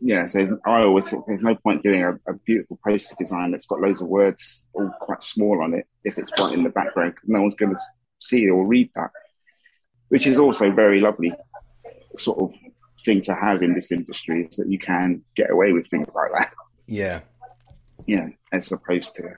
Yeah, 0.00 0.26
so 0.26 0.58
I 0.66 0.82
always 0.82 1.08
think 1.08 1.26
there's 1.26 1.42
no 1.42 1.54
point 1.54 1.82
doing 1.82 2.04
a, 2.04 2.14
a, 2.30 2.34
beautiful 2.44 2.78
poster 2.86 3.14
design 3.18 3.50
that's 3.50 3.66
got 3.66 3.80
loads 3.80 4.00
of 4.00 4.08
words 4.08 4.66
all 4.72 4.90
quite 5.00 5.22
small 5.22 5.62
on 5.62 5.74
it 5.74 5.86
if 6.04 6.18
it's 6.18 6.30
right 6.38 6.52
in 6.52 6.62
the 6.62 6.70
background 6.70 7.14
because 7.14 7.28
no 7.28 7.40
one's 7.40 7.54
going 7.54 7.74
to 7.74 7.80
see 8.18 8.48
or 8.48 8.66
read 8.66 8.90
that, 8.94 9.10
which 10.08 10.26
is 10.26 10.38
also 10.38 10.70
very 10.70 11.00
lovely 11.00 11.32
sort 12.16 12.38
of 12.38 12.54
thing 13.04 13.20
to 13.22 13.34
have 13.34 13.62
in 13.62 13.74
this 13.74 13.92
industry 13.92 14.46
is 14.48 14.56
that 14.56 14.70
you 14.70 14.78
can 14.78 15.22
get 15.34 15.50
away 15.50 15.72
with 15.72 15.86
things 15.88 16.08
like 16.14 16.32
that. 16.32 16.52
Yeah. 16.86 17.20
Yeah, 18.06 18.28
as 18.52 18.70
opposed 18.70 19.14
to, 19.16 19.34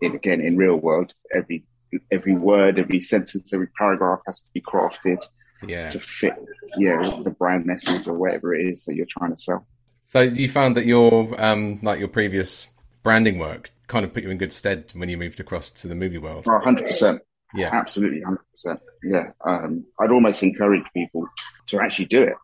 in, 0.00 0.14
again, 0.14 0.40
in 0.40 0.56
real 0.56 0.76
world, 0.76 1.14
every 1.34 1.64
every 2.10 2.34
word, 2.34 2.78
every 2.78 3.00
sentence, 3.00 3.52
every 3.52 3.66
paragraph 3.78 4.20
has 4.26 4.40
to 4.40 4.50
be 4.54 4.60
crafted 4.60 5.22
yeah. 5.66 5.88
to 5.88 6.00
fit, 6.00 6.34
yeah, 6.78 7.02
the 7.24 7.32
brand 7.32 7.66
message 7.66 8.06
or 8.06 8.14
whatever 8.14 8.54
it 8.54 8.66
is 8.66 8.84
that 8.84 8.94
you're 8.94 9.06
trying 9.06 9.30
to 9.30 9.36
sell. 9.36 9.66
So 10.10 10.22
you 10.22 10.48
found 10.48 10.76
that 10.76 10.86
your 10.86 11.40
um, 11.40 11.78
like 11.84 12.00
your 12.00 12.08
previous 12.08 12.68
branding 13.04 13.38
work 13.38 13.70
kind 13.86 14.04
of 14.04 14.12
put 14.12 14.24
you 14.24 14.30
in 14.30 14.38
good 14.38 14.52
stead 14.52 14.90
when 14.94 15.08
you 15.08 15.16
moved 15.16 15.38
across 15.38 15.70
to 15.70 15.86
the 15.86 15.94
movie 15.94 16.18
world. 16.18 16.46
Oh, 16.48 16.60
100%. 16.66 17.20
Yeah. 17.54 17.70
Absolutely, 17.72 18.20
100%. 18.20 18.80
Yeah. 19.04 19.26
Um, 19.46 19.84
I'd 20.00 20.10
almost 20.10 20.42
encourage 20.42 20.82
people 20.94 21.28
to 21.66 21.80
actually 21.80 22.06
do 22.06 22.24
it. 22.24 22.34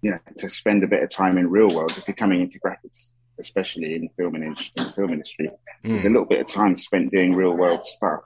Yeah, 0.00 0.20
to 0.38 0.48
spend 0.48 0.82
a 0.82 0.86
bit 0.86 1.02
of 1.02 1.10
time 1.10 1.36
in 1.36 1.50
real 1.50 1.68
world 1.68 1.92
if 1.98 2.08
you're 2.08 2.14
coming 2.14 2.40
into 2.40 2.58
graphics, 2.58 3.10
especially 3.38 3.94
in 3.94 4.08
film 4.16 4.36
and 4.36 4.44
in, 4.44 4.56
in 4.76 4.84
the 4.84 4.92
film 4.92 5.12
industry. 5.12 5.50
Mm. 5.84 5.90
There's 5.90 6.06
a 6.06 6.08
little 6.08 6.24
bit 6.24 6.40
of 6.40 6.46
time 6.46 6.78
spent 6.78 7.12
doing 7.12 7.34
real 7.34 7.58
world 7.58 7.84
stuff 7.84 8.22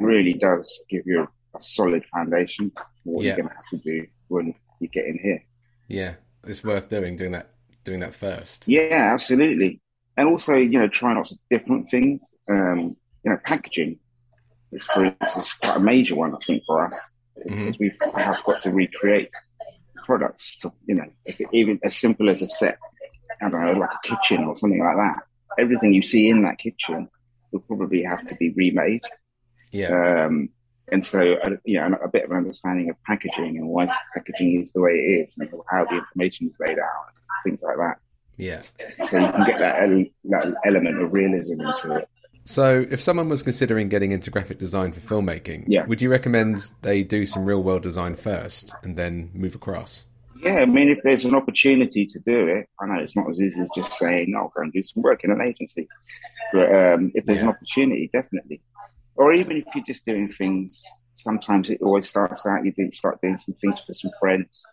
really 0.00 0.34
does 0.34 0.82
give 0.90 1.04
you 1.06 1.22
a, 1.22 1.56
a 1.56 1.60
solid 1.60 2.04
foundation 2.12 2.70
for 2.76 2.84
what 3.04 3.24
yeah. 3.24 3.28
you're 3.28 3.36
going 3.36 3.48
to 3.48 3.54
have 3.54 3.68
to 3.70 3.78
do 3.78 4.06
when 4.28 4.54
you 4.80 4.88
get 4.88 5.06
in 5.06 5.18
here. 5.18 5.42
Yeah, 5.88 6.16
it's 6.44 6.62
worth 6.62 6.90
doing 6.90 7.16
doing 7.16 7.32
that 7.32 7.55
doing 7.86 8.00
that 8.00 8.14
first. 8.14 8.64
Yeah, 8.66 9.10
absolutely. 9.14 9.80
And 10.18 10.28
also, 10.28 10.54
you 10.56 10.78
know, 10.78 10.88
trying 10.88 11.16
lots 11.16 11.32
of 11.32 11.38
different 11.48 11.88
things. 11.88 12.34
Um, 12.50 12.96
you 13.24 13.30
know, 13.30 13.38
packaging 13.46 13.98
is, 14.72 14.84
for 14.84 15.04
instance, 15.04 15.54
quite 15.54 15.76
a 15.76 15.80
major 15.80 16.16
one, 16.16 16.34
I 16.34 16.38
think, 16.44 16.64
for 16.66 16.84
us 16.84 17.10
mm-hmm. 17.38 17.58
because 17.58 17.78
we 17.78 17.92
have 18.16 18.44
got 18.44 18.60
to 18.62 18.70
recreate 18.70 19.30
products. 20.04 20.58
To, 20.58 20.72
you 20.86 20.96
know, 20.96 21.06
even 21.52 21.78
as 21.84 21.96
simple 21.96 22.28
as 22.28 22.42
a 22.42 22.46
set, 22.46 22.78
I 23.40 23.48
don't 23.48 23.64
know, 23.64 23.78
like 23.78 23.90
a 23.90 24.08
kitchen 24.08 24.44
or 24.44 24.56
something 24.56 24.82
like 24.82 24.96
that. 24.96 25.22
Everything 25.58 25.94
you 25.94 26.02
see 26.02 26.28
in 26.28 26.42
that 26.42 26.58
kitchen 26.58 27.08
will 27.52 27.60
probably 27.60 28.02
have 28.02 28.26
to 28.26 28.34
be 28.34 28.50
remade. 28.50 29.02
Yeah. 29.70 30.24
Um, 30.26 30.50
and 30.92 31.04
so, 31.04 31.34
uh, 31.34 31.50
you 31.64 31.80
know, 31.80 31.96
a 32.02 32.08
bit 32.08 32.24
of 32.24 32.30
an 32.30 32.36
understanding 32.36 32.90
of 32.90 32.96
packaging 33.04 33.58
and 33.58 33.68
why 33.68 33.88
packaging 34.14 34.60
is 34.60 34.72
the 34.72 34.80
way 34.80 34.92
it 34.92 35.22
is 35.22 35.36
and 35.38 35.50
how 35.68 35.84
the 35.84 35.96
information 35.96 36.48
is 36.48 36.54
laid 36.60 36.78
out 36.78 37.15
things 37.44 37.62
like 37.62 37.76
that. 37.76 37.96
Yeah. 38.36 38.60
So 38.60 39.18
you 39.18 39.28
can 39.28 39.46
get 39.46 39.60
that, 39.60 39.82
ele- 39.82 40.04
that 40.24 40.54
element 40.64 41.02
of 41.02 41.12
realism 41.12 41.60
into 41.60 41.96
it. 41.96 42.08
So, 42.48 42.86
if 42.92 43.00
someone 43.00 43.28
was 43.28 43.42
considering 43.42 43.88
getting 43.88 44.12
into 44.12 44.30
graphic 44.30 44.60
design 44.60 44.92
for 44.92 45.00
filmmaking, 45.00 45.64
yeah. 45.66 45.84
would 45.84 46.00
you 46.00 46.08
recommend 46.08 46.70
they 46.82 47.02
do 47.02 47.26
some 47.26 47.44
real 47.44 47.60
world 47.60 47.82
design 47.82 48.14
first 48.14 48.72
and 48.84 48.96
then 48.96 49.30
move 49.34 49.56
across? 49.56 50.06
Yeah, 50.38 50.60
I 50.60 50.66
mean, 50.66 50.88
if 50.88 51.02
there's 51.02 51.24
an 51.24 51.34
opportunity 51.34 52.06
to 52.06 52.18
do 52.20 52.46
it, 52.46 52.68
I 52.80 52.86
know 52.86 53.00
it's 53.00 53.16
not 53.16 53.28
as 53.28 53.40
easy 53.40 53.60
as 53.60 53.68
just 53.74 53.94
saying, 53.94 54.30
"No, 54.30 54.38
I'll 54.38 54.52
go 54.54 54.62
and 54.62 54.72
do 54.72 54.80
some 54.82 55.02
work 55.02 55.24
in 55.24 55.32
an 55.32 55.40
agency." 55.40 55.88
But 56.52 56.72
um, 56.72 57.10
if 57.16 57.26
there's 57.26 57.38
yeah. 57.38 57.46
an 57.46 57.50
opportunity, 57.50 58.08
definitely. 58.12 58.62
Or 59.16 59.32
even 59.32 59.56
if 59.56 59.64
you're 59.74 59.84
just 59.84 60.04
doing 60.04 60.28
things, 60.28 60.84
sometimes 61.14 61.68
it 61.68 61.82
always 61.82 62.08
starts 62.08 62.46
out 62.46 62.64
you 62.64 62.72
do 62.72 62.92
start 62.92 63.20
doing 63.22 63.38
some 63.38 63.54
things 63.54 63.80
for 63.80 63.92
some 63.92 64.12
friends, 64.20 64.64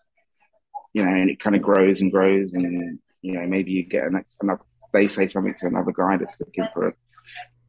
you 0.93 1.03
know, 1.03 1.12
and 1.12 1.29
it 1.29 1.39
kind 1.39 1.55
of 1.55 1.62
grows 1.62 2.01
and 2.01 2.12
grows, 2.12 2.53
and 2.53 3.00
you 3.21 3.33
know, 3.33 3.45
maybe 3.47 3.71
you 3.71 3.83
get 3.83 4.05
an, 4.05 4.23
another. 4.41 4.62
They 4.93 5.07
say 5.07 5.25
something 5.25 5.55
to 5.55 5.67
another 5.67 5.91
guy 5.91 6.17
that's 6.17 6.35
looking 6.39 6.67
for 6.71 6.89
a, 6.89 6.93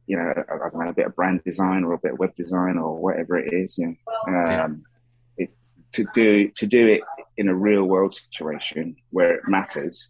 you 0.05 0.15
know, 0.15 0.31
I 0.31 0.69
don't 0.69 0.83
know, 0.83 0.89
a 0.89 0.93
bit 0.93 1.07
of 1.07 1.15
brand 1.15 1.43
design 1.43 1.83
or 1.83 1.93
a 1.93 1.97
bit 1.97 2.13
of 2.13 2.19
web 2.19 2.35
design 2.35 2.77
or 2.77 2.99
whatever 2.99 3.37
it 3.37 3.51
is. 3.51 3.77
You 3.77 3.97
know, 4.27 4.35
um, 4.35 4.83
it's 5.37 5.55
to 5.93 6.05
do 6.13 6.49
to 6.49 6.67
do 6.67 6.87
it 6.87 7.01
in 7.37 7.49
a 7.49 7.55
real 7.55 7.83
world 7.83 8.13
situation 8.13 8.95
where 9.09 9.35
it 9.35 9.47
matters 9.47 10.09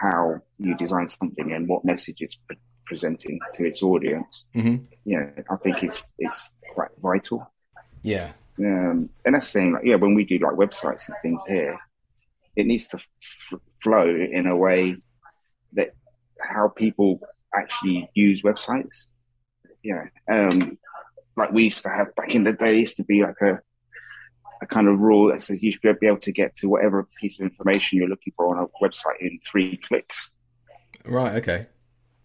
how 0.00 0.40
you 0.58 0.74
design 0.76 1.08
something 1.08 1.52
and 1.52 1.68
what 1.68 1.84
message 1.84 2.20
it's 2.20 2.34
pre- 2.34 2.56
presenting 2.86 3.38
to 3.54 3.66
its 3.66 3.82
audience. 3.82 4.44
Mm-hmm. 4.54 4.84
You 5.04 5.20
know, 5.20 5.32
I 5.50 5.56
think 5.56 5.82
it's 5.82 6.00
it's 6.18 6.52
quite 6.74 6.90
vital. 6.98 7.50
Yeah, 8.02 8.32
um, 8.58 9.08
and 9.24 9.34
that's 9.34 9.48
saying 9.48 9.72
like, 9.72 9.84
yeah, 9.84 9.96
when 9.96 10.14
we 10.14 10.24
do 10.24 10.38
like 10.38 10.54
websites 10.54 11.08
and 11.08 11.16
things 11.22 11.42
here, 11.46 11.78
it 12.56 12.66
needs 12.66 12.88
to 12.88 12.96
f- 12.96 13.60
flow 13.82 14.08
in 14.08 14.46
a 14.46 14.56
way 14.56 14.96
that 15.74 15.94
how 16.40 16.68
people 16.68 17.20
actually 17.54 18.10
use 18.14 18.42
websites. 18.42 19.06
Yeah, 19.82 20.04
um, 20.30 20.78
like 21.36 21.52
we 21.52 21.64
used 21.64 21.82
to 21.84 21.88
have 21.88 22.14
back 22.16 22.34
in 22.34 22.44
the 22.44 22.52
day, 22.52 22.78
used 22.78 22.96
to 22.96 23.04
be 23.04 23.22
like 23.22 23.40
a 23.42 23.60
a 24.60 24.66
kind 24.66 24.88
of 24.88 24.98
rule 24.98 25.28
that 25.28 25.40
says 25.40 25.62
you 25.62 25.70
should 25.70 26.00
be 26.00 26.06
able 26.06 26.18
to 26.18 26.32
get 26.32 26.54
to 26.56 26.68
whatever 26.68 27.08
piece 27.20 27.38
of 27.38 27.44
information 27.44 27.98
you're 27.98 28.08
looking 28.08 28.32
for 28.36 28.56
on 28.56 28.64
a 28.64 28.84
website 28.84 29.20
in 29.20 29.38
three 29.46 29.76
clicks. 29.76 30.32
Right. 31.04 31.36
Okay. 31.36 31.66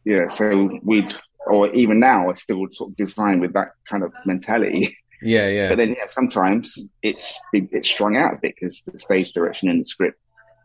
Yeah. 0.05 0.27
So 0.27 0.79
we'd, 0.83 1.15
or 1.45 1.69
even 1.69 1.99
now, 1.99 2.29
I 2.29 2.33
still 2.33 2.65
sort 2.71 2.91
of 2.91 2.97
design 2.97 3.39
with 3.39 3.53
that 3.53 3.71
kind 3.87 4.03
of 4.03 4.13
mentality. 4.25 4.97
Yeah, 5.23 5.49
yeah. 5.49 5.69
But 5.69 5.77
then, 5.77 5.91
yeah, 5.91 6.07
sometimes 6.07 6.77
it's 7.01 7.37
it's 7.53 7.89
strung 7.89 8.17
out 8.17 8.33
a 8.33 8.37
bit 8.37 8.55
because 8.59 8.81
the 8.81 8.97
stage 8.97 9.31
direction 9.31 9.69
in 9.69 9.79
the 9.79 9.85
script 9.85 10.19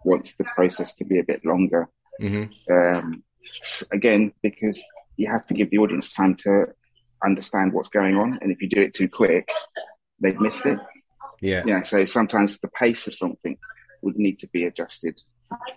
wants 0.05 0.35
the 0.37 0.45
process 0.55 0.95
to 0.95 1.05
be 1.05 1.19
a 1.19 1.25
bit 1.25 1.45
longer. 1.45 1.89
Mm-hmm. 2.21 2.73
Um, 2.73 3.23
again, 3.93 4.33
because 4.43 4.83
you 5.17 5.31
have 5.31 5.47
to 5.47 5.55
give 5.55 5.71
the 5.71 5.79
audience 5.79 6.13
time 6.13 6.35
to 6.37 6.67
understand 7.25 7.73
what's 7.73 7.89
going 7.89 8.17
on, 8.17 8.39
and 8.43 8.53
if 8.53 8.61
you 8.63 8.69
do 8.69 8.81
it 8.81 8.95
too 8.95 9.09
quick, 9.09 9.49
they've 10.21 10.41
missed 10.41 10.67
it. 10.67 10.79
Yeah, 11.41 11.63
yeah. 11.67 11.81
So 11.81 12.05
sometimes 12.05 12.59
the 12.59 12.69
pace 12.69 13.07
of 13.07 13.15
something 13.15 13.57
would 14.03 14.17
need 14.17 14.39
to 14.41 14.49
be 14.49 14.65
adjusted 14.65 15.21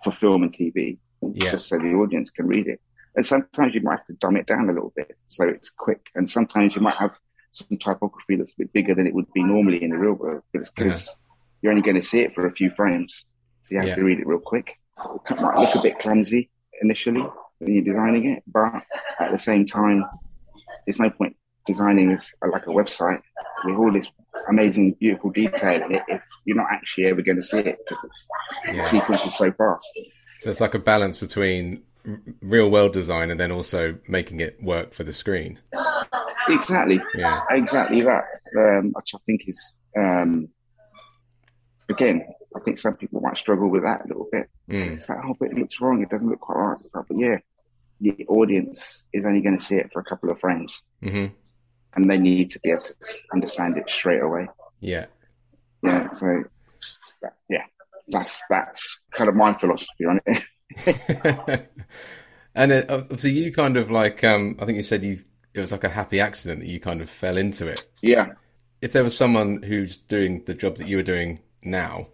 for 0.04 0.12
film 0.12 0.44
and 0.44 0.52
TV, 0.52 0.98
yeah. 1.22 1.52
just 1.52 1.70
so 1.70 1.78
the 1.78 1.94
audience 1.94 2.30
can 2.30 2.48
read 2.48 2.68
it. 2.68 2.82
And 3.16 3.26
sometimes 3.26 3.74
you 3.74 3.82
might 3.82 3.98
have 3.98 4.06
to 4.06 4.14
dumb 4.14 4.38
it 4.38 4.48
down 4.48 4.70
a 4.70 4.74
little 4.74 4.94
bit 4.96 5.18
so 5.28 5.48
it's 5.48 5.70
quick. 5.70 6.08
And 6.16 6.30
sometimes 6.30 6.76
you 6.76 6.82
might 6.82 6.96
have 6.96 7.20
some 7.52 7.78
typography 7.78 8.36
that's 8.36 8.54
a 8.54 8.58
bit 8.58 8.74
bigger 8.74 8.96
than 8.96 9.08
it 9.08 9.14
would 9.14 9.32
be 9.34 9.44
normally 9.44 9.84
in 9.84 9.92
the 9.92 9.98
real 9.98 10.14
world, 10.14 10.44
but 10.52 10.62
it's 10.62 10.72
because 10.72 11.06
yeah. 11.06 11.14
you're 11.62 11.72
only 11.72 11.84
going 11.84 11.96
to 11.96 12.02
see 12.02 12.20
it 12.20 12.34
for 12.34 12.46
a 12.46 12.52
few 12.52 12.72
frames, 12.72 13.26
so 13.62 13.76
you 13.76 13.80
have 13.80 13.90
yeah. 13.90 13.96
to 13.96 14.04
read 14.04 14.20
it 14.20 14.28
real 14.28 14.40
quick. 14.40 14.78
It 15.30 15.42
might 15.42 15.58
look 15.58 15.76
a 15.76 15.82
bit 15.82 16.00
clumsy 16.00 16.50
initially 16.82 17.26
when 17.60 17.74
you're 17.74 17.84
designing 17.84 18.32
it, 18.32 18.44
but 18.48 18.74
at 19.20 19.32
the 19.32 19.38
same 19.38 19.66
time, 19.66 20.04
there's 20.86 21.00
no 21.00 21.10
point 21.10 21.36
designing 21.66 22.10
this 22.10 22.34
uh, 22.44 22.50
like 22.52 22.68
a 22.68 22.72
website 22.72 23.22
with 23.66 23.76
all 23.76 23.92
this 23.92 24.10
amazing, 24.50 24.94
beautiful 25.00 25.30
detail 25.30 25.84
in 25.84 25.96
it 25.96 26.04
if 26.08 26.24
you're 26.46 26.58
not 26.58 26.68
actually 26.72 27.06
ever 27.06 27.22
going 27.22 27.36
to 27.36 27.44
see 27.44 27.60
it 27.60 27.78
because 27.86 28.04
it's 28.04 28.30
yeah. 28.66 28.74
the 28.78 28.84
sequence 28.84 29.26
is 29.26 29.38
so 29.38 29.52
fast. 29.52 29.86
So 30.40 30.50
it's 30.50 30.62
like 30.62 30.74
a 30.74 30.80
balance 30.80 31.18
between 31.18 31.84
real 32.42 32.72
world 32.72 32.94
design 32.94 33.30
and 33.30 33.40
then 33.40 33.52
also 33.52 33.98
making 34.08 34.40
it 34.40 34.62
work 34.62 34.94
for 34.94 35.04
the 35.04 35.14
screen. 35.14 35.60
Exactly. 36.50 37.02
Yeah. 37.16 37.42
Exactly 37.52 38.02
that. 38.02 38.24
Um, 38.58 38.92
which 38.96 39.14
I 39.16 39.18
think 39.26 39.44
is 39.48 39.80
um, 39.98 40.50
again, 41.90 42.24
I 42.56 42.60
think 42.62 42.78
some 42.78 42.96
people 42.96 43.22
might 43.22 43.38
struggle 43.38 43.70
with 43.70 43.84
that 43.84 44.06
a 44.06 44.08
little 44.08 44.28
bit. 44.32 44.50
Mm. 44.70 44.94
It's 44.94 45.10
like, 45.10 45.20
oh, 45.24 45.36
but 45.40 45.52
it 45.52 45.58
looks 45.58 45.80
wrong. 45.80 46.02
It 46.02 46.10
doesn't 46.10 46.28
look 46.28 46.40
quite 46.40 46.56
right. 46.56 46.78
Like, 46.94 47.06
but 47.08 47.20
yeah, 47.20 47.38
the 48.00 48.26
audience 48.28 49.06
is 49.14 49.26
only 49.26 49.42
going 49.42 49.58
to 49.58 49.64
see 49.64 49.76
it 49.76 49.92
for 49.94 50.00
a 50.00 50.04
couple 50.04 50.30
of 50.32 50.40
frames, 50.40 50.82
mm-hmm. 51.04 51.34
and 51.96 52.10
they 52.10 52.18
need 52.18 52.50
to 52.52 52.60
be 52.60 52.72
able 52.72 52.82
to 52.82 52.96
understand 53.34 53.78
it 53.78 53.90
straight 53.90 54.22
away. 54.22 54.50
Yeah. 54.80 55.06
Yeah. 55.84 56.10
So, 56.10 56.44
yeah, 57.50 57.64
that's 58.08 58.42
that's 58.50 59.02
kind 59.12 59.30
of 59.30 59.36
my 59.36 59.54
philosophy 59.54 60.06
on 60.06 60.20
it. 60.26 60.44
and 62.56 62.72
it, 62.72 62.90
obviously, 62.90 63.32
you 63.32 63.52
kind 63.52 63.78
of 63.78 63.92
like 63.92 64.24
um, 64.24 64.58
I 64.60 64.66
think 64.66 64.78
you 64.78 64.84
said 64.84 65.04
you 65.04 65.18
it 65.54 65.60
was 65.60 65.72
like 65.72 65.84
a 65.84 65.90
happy 65.90 66.20
accident 66.20 66.62
that 66.62 66.68
you 66.68 66.80
kind 66.80 67.02
of 67.02 67.10
fell 67.10 67.38
into 67.38 67.68
it. 67.68 67.88
Yeah. 68.02 68.34
If 68.82 68.94
there 68.94 69.04
was 69.04 69.16
someone 69.16 69.62
who's 69.62 69.98
doing 69.98 70.44
the 70.46 70.54
job 70.54 70.78
that 70.78 70.88
you 70.88 70.98
were 70.98 71.04
doing 71.04 71.40
now, 71.64 72.08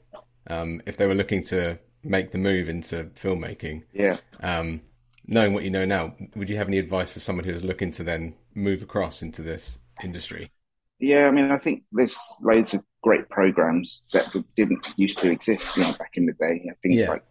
um, 0.47 0.81
if 0.85 0.97
they 0.97 1.05
were 1.05 1.15
looking 1.15 1.41
to 1.43 1.79
make 2.03 2.31
the 2.31 2.37
move 2.37 2.69
into 2.69 3.05
filmmaking, 3.15 3.83
yeah, 3.93 4.17
um, 4.41 4.81
knowing 5.27 5.53
what 5.53 5.63
you 5.63 5.69
know 5.69 5.85
now, 5.85 6.13
would 6.35 6.49
you 6.49 6.57
have 6.57 6.67
any 6.67 6.77
advice 6.77 7.11
for 7.11 7.19
someone 7.19 7.45
who's 7.45 7.63
looking 7.63 7.91
to 7.91 8.03
then 8.03 8.33
move 8.53 8.81
across 8.81 9.21
into 9.21 9.41
this 9.41 9.77
industry? 10.03 10.51
Yeah, 10.99 11.27
I 11.27 11.31
mean, 11.31 11.51
I 11.51 11.57
think 11.57 11.83
there's 11.91 12.17
loads 12.41 12.73
of 12.73 12.83
great 13.01 13.29
programs 13.29 14.01
that 14.13 14.33
didn't 14.55 14.93
used 14.97 15.19
to 15.19 15.29
exist, 15.29 15.77
you 15.77 15.83
know, 15.83 15.93
back 15.93 16.11
in 16.15 16.25
the 16.25 16.33
day. 16.33 16.61
You 16.63 16.71
know, 16.71 16.75
things 16.81 17.01
yeah. 17.01 17.09
like 17.09 17.23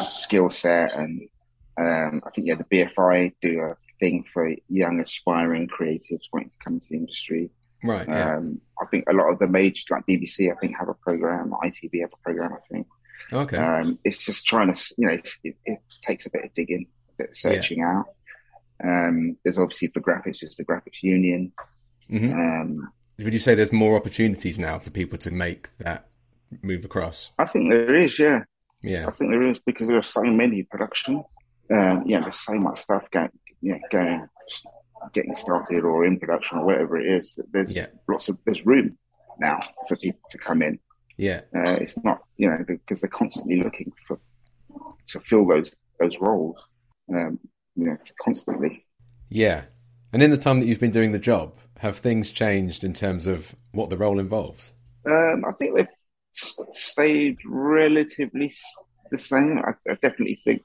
Skillset 0.00 0.98
and 0.98 1.28
um, 1.78 2.22
I 2.26 2.30
think 2.30 2.46
yeah, 2.46 2.56
the 2.56 2.64
BFI 2.64 3.34
do 3.40 3.60
a 3.60 3.74
thing 4.00 4.24
for 4.32 4.50
young 4.68 4.98
aspiring 5.00 5.68
creatives 5.68 6.22
wanting 6.32 6.50
to 6.50 6.58
come 6.58 6.74
into 6.74 6.88
the 6.90 6.96
industry. 6.96 7.50
Right. 7.84 8.08
Yeah. 8.08 8.36
Um, 8.36 8.60
I 8.82 8.86
think 8.86 9.04
a 9.08 9.12
lot 9.12 9.30
of 9.30 9.38
the 9.38 9.48
major 9.48 9.82
like 9.90 10.06
BBC, 10.06 10.50
I 10.52 10.56
think, 10.60 10.76
have 10.78 10.88
a 10.88 10.94
program. 10.94 11.52
ITV 11.64 12.00
have 12.00 12.12
a 12.12 12.22
program. 12.24 12.52
I 12.52 12.60
think. 12.70 12.86
Okay. 13.32 13.56
Um, 13.56 13.98
it's 14.04 14.24
just 14.24 14.46
trying 14.46 14.72
to, 14.72 14.94
you 14.98 15.06
know, 15.06 15.12
it, 15.12 15.28
it, 15.44 15.54
it 15.66 15.78
takes 16.00 16.26
a 16.26 16.30
bit 16.30 16.44
of 16.44 16.54
digging, 16.54 16.86
a 17.10 17.22
bit 17.22 17.30
of 17.30 17.36
searching 17.36 17.82
out. 17.82 18.06
Um, 18.82 19.36
there's 19.44 19.58
obviously 19.58 19.88
for 19.88 20.00
graphics, 20.00 20.42
it's 20.42 20.56
the 20.56 20.64
Graphics 20.64 21.02
Union. 21.02 21.52
hmm 22.08 22.32
Um, 22.32 22.92
Would 23.18 23.32
you 23.32 23.38
say 23.38 23.54
there's 23.54 23.72
more 23.72 23.96
opportunities 23.96 24.58
now 24.58 24.78
for 24.78 24.90
people 24.90 25.18
to 25.18 25.30
make 25.30 25.68
that 25.78 26.06
move 26.62 26.84
across? 26.84 27.32
I 27.38 27.44
think 27.44 27.70
there 27.70 27.94
is, 27.94 28.18
yeah. 28.18 28.44
Yeah. 28.82 29.06
I 29.06 29.10
think 29.10 29.30
there 29.30 29.46
is 29.46 29.58
because 29.58 29.88
there 29.88 29.98
are 29.98 30.02
so 30.02 30.22
many 30.22 30.62
productions. 30.62 31.24
Um, 31.74 32.04
yeah, 32.06 32.20
there's 32.20 32.40
so 32.40 32.54
much 32.54 32.80
stuff 32.80 33.04
going, 33.12 33.30
yeah, 33.62 33.78
going, 33.90 34.26
getting 35.12 35.34
started 35.34 35.84
or 35.84 36.04
in 36.04 36.18
production 36.18 36.58
or 36.58 36.66
whatever 36.66 36.98
it 36.98 37.06
is. 37.06 37.38
There's 37.52 37.74
Yeah. 37.76 37.86
lots 38.08 38.28
of 38.28 38.38
there's 38.44 38.64
room 38.66 38.96
now 39.38 39.60
for 39.88 39.96
people 39.96 40.20
to 40.30 40.38
come 40.38 40.62
in. 40.62 40.78
Yeah. 41.16 41.42
Uh, 41.54 41.76
it's 41.80 41.96
not, 42.02 42.22
you 42.36 42.48
know, 42.48 42.64
because 42.66 43.00
they're 43.00 43.10
constantly 43.10 43.62
looking 43.62 43.92
for 44.06 44.18
to 45.06 45.20
fill 45.20 45.46
those 45.46 45.74
those 45.98 46.16
roles. 46.20 46.66
Um, 47.14 47.38
you 47.76 47.86
know, 47.86 47.92
it's 47.92 48.12
constantly. 48.22 48.86
Yeah. 49.28 49.64
And 50.12 50.22
in 50.22 50.30
the 50.30 50.38
time 50.38 50.60
that 50.60 50.66
you've 50.66 50.80
been 50.80 50.90
doing 50.90 51.12
the 51.12 51.18
job, 51.18 51.58
have 51.78 51.96
things 51.96 52.30
changed 52.30 52.84
in 52.84 52.92
terms 52.92 53.26
of 53.26 53.54
what 53.72 53.90
the 53.90 53.96
role 53.96 54.18
involves? 54.18 54.72
Um, 55.06 55.44
I 55.46 55.52
think 55.52 55.74
they've 55.76 55.86
stayed 56.32 57.38
relatively 57.46 58.52
the 59.10 59.18
same. 59.18 59.58
I, 59.58 59.72
I 59.88 59.94
definitely 59.94 60.38
think 60.44 60.62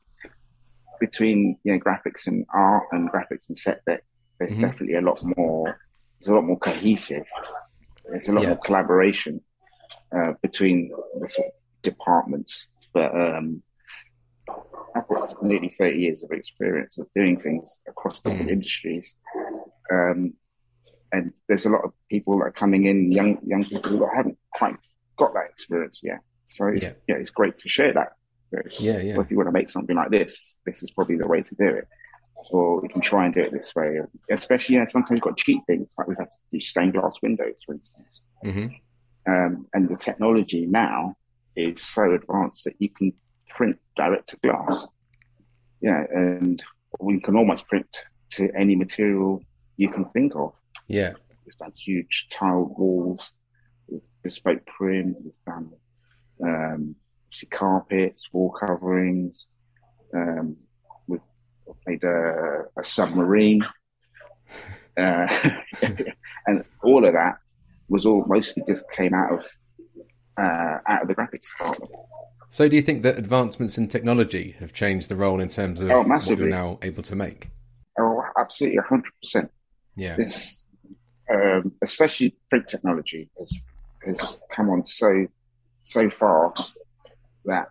between 0.99 1.57
you 1.63 1.73
know 1.73 1.79
graphics 1.79 2.27
and 2.27 2.45
art 2.53 2.83
and 2.91 3.09
graphics 3.11 3.47
and 3.49 3.57
set 3.57 3.81
dec, 3.87 3.99
there's 4.39 4.57
Mhm. 4.57 4.61
definitely 4.61 4.95
a 4.95 5.01
lot 5.01 5.21
more. 5.37 5.79
There's 6.19 6.29
a 6.29 6.35
lot 6.35 6.43
more 6.45 6.57
cohesive. 6.59 7.25
There's 8.09 8.27
a 8.29 8.33
lot 8.33 8.43
Yeah. 8.43 8.49
more 8.49 8.57
collaboration 8.65 9.41
uh, 10.11 10.33
between 10.41 10.91
the 11.19 11.27
sort 11.29 11.47
of 11.47 11.53
departments. 11.81 12.67
But 12.93 13.15
um, 13.19 13.63
I've 14.95 15.07
got 15.07 15.43
nearly 15.43 15.69
30 15.69 15.97
years 15.97 16.23
of 16.23 16.31
experience 16.31 16.97
of 16.97 17.07
doing 17.15 17.39
things 17.39 17.81
across 17.87 18.21
different 18.21 18.47
Mm. 18.49 18.53
industries. 18.53 19.15
Um, 19.91 20.33
and 21.11 21.33
there's 21.47 21.65
a 21.65 21.69
lot 21.69 21.83
of 21.83 21.91
people 22.09 22.37
that 22.39 22.45
are 22.45 22.51
coming 22.51 22.85
in, 22.85 23.11
young 23.11 23.39
young 23.45 23.65
people 23.65 23.99
that 23.99 24.11
haven't 24.15 24.37
quite 24.53 24.75
got 25.17 25.33
that 25.33 25.49
experience 25.49 26.01
yet. 26.03 26.19
So 26.45 26.67
it's, 26.67 26.85
Yeah. 26.85 26.93
yeah. 27.07 27.15
it's 27.15 27.29
great 27.31 27.57
to 27.57 27.67
share 27.69 27.93
that. 27.93 28.13
Yeah, 28.79 28.99
yeah. 28.99 29.13
Well, 29.13 29.25
if 29.25 29.31
you 29.31 29.37
want 29.37 29.47
to 29.47 29.53
make 29.53 29.69
something 29.69 29.95
like 29.95 30.11
this, 30.11 30.57
this 30.65 30.83
is 30.83 30.91
probably 30.91 31.17
the 31.17 31.27
way 31.27 31.41
to 31.41 31.55
do 31.55 31.67
it. 31.67 31.87
Or 32.51 32.81
we 32.81 32.89
can 32.89 33.01
try 33.01 33.25
and 33.25 33.33
do 33.33 33.41
it 33.41 33.51
this 33.51 33.73
way. 33.75 33.99
Especially, 34.29 34.75
you 34.75 34.79
know, 34.79 34.85
sometimes 34.85 35.17
you've 35.17 35.23
got 35.23 35.37
cheap 35.37 35.61
things, 35.67 35.93
like 35.97 36.07
we've 36.07 36.17
had 36.17 36.31
to 36.31 36.37
do 36.51 36.59
stained 36.59 36.93
glass 36.93 37.15
windows, 37.21 37.55
for 37.65 37.73
instance. 37.73 38.21
hmm 38.43 38.67
Um, 39.27 39.67
and 39.73 39.89
the 39.89 39.95
technology 39.95 40.65
now 40.65 41.15
is 41.55 41.81
so 41.81 42.13
advanced 42.13 42.65
that 42.65 42.75
you 42.79 42.89
can 42.89 43.13
print 43.49 43.77
direct 43.95 44.29
to 44.29 44.37
glass. 44.37 44.87
Yeah, 45.81 46.05
and 46.09 46.63
we 46.99 47.19
can 47.19 47.35
almost 47.35 47.67
print 47.67 47.87
to 48.31 48.49
any 48.55 48.75
material 48.75 49.41
you 49.77 49.89
can 49.89 50.05
think 50.05 50.35
of. 50.35 50.53
Yeah. 50.87 51.13
We've 51.45 51.57
done 51.57 51.73
huge 51.75 52.27
tiled 52.31 52.77
walls, 52.77 53.33
bespoke 54.23 54.65
print. 54.65 55.17
We've 55.23 55.33
done 55.45 55.71
um, 56.43 56.95
obviously 57.35 57.49
carpets, 57.49 58.29
wall 58.31 58.51
coverings. 58.51 59.47
Um, 60.13 60.55
we've 61.07 61.19
made 61.85 62.03
a, 62.03 62.63
a 62.77 62.83
submarine, 62.83 63.61
uh, 64.97 65.27
and 66.47 66.63
all 66.81 67.05
of 67.05 67.13
that 67.13 67.35
was 67.89 68.05
all 68.05 68.23
mostly 68.27 68.63
just 68.65 68.89
came 68.89 69.13
out 69.13 69.33
of 69.33 69.45
uh, 70.37 70.77
out 70.87 71.01
of 71.01 71.07
the 71.07 71.15
graphics 71.15 71.49
department. 71.57 71.91
So 72.49 72.69
do 72.69 72.75
you 72.75 72.81
think 72.81 73.03
that 73.03 73.17
advancements 73.17 73.77
in 73.77 73.87
technology 73.89 74.55
have 74.59 74.71
changed 74.71 75.09
the 75.09 75.15
role 75.15 75.41
in 75.41 75.49
terms 75.49 75.81
of 75.81 75.91
Oh, 75.91 76.03
what 76.03 76.27
you're 76.27 76.47
now 76.47 76.79
able 76.81 77.03
to 77.03 77.15
make? 77.15 77.49
Oh, 77.99 78.23
absolutely, 78.39 78.79
hundred 78.87 79.11
percent. 79.21 79.51
Yeah. 79.97 80.15
this, 80.15 80.65
um, 81.33 81.73
especially 81.81 82.35
print 82.49 82.67
technology, 82.67 83.29
has 83.37 83.65
has 84.05 84.39
come 84.49 84.69
on 84.69 84.85
so 84.85 85.27
so 85.83 86.09
far 86.09 86.53
that 87.45 87.69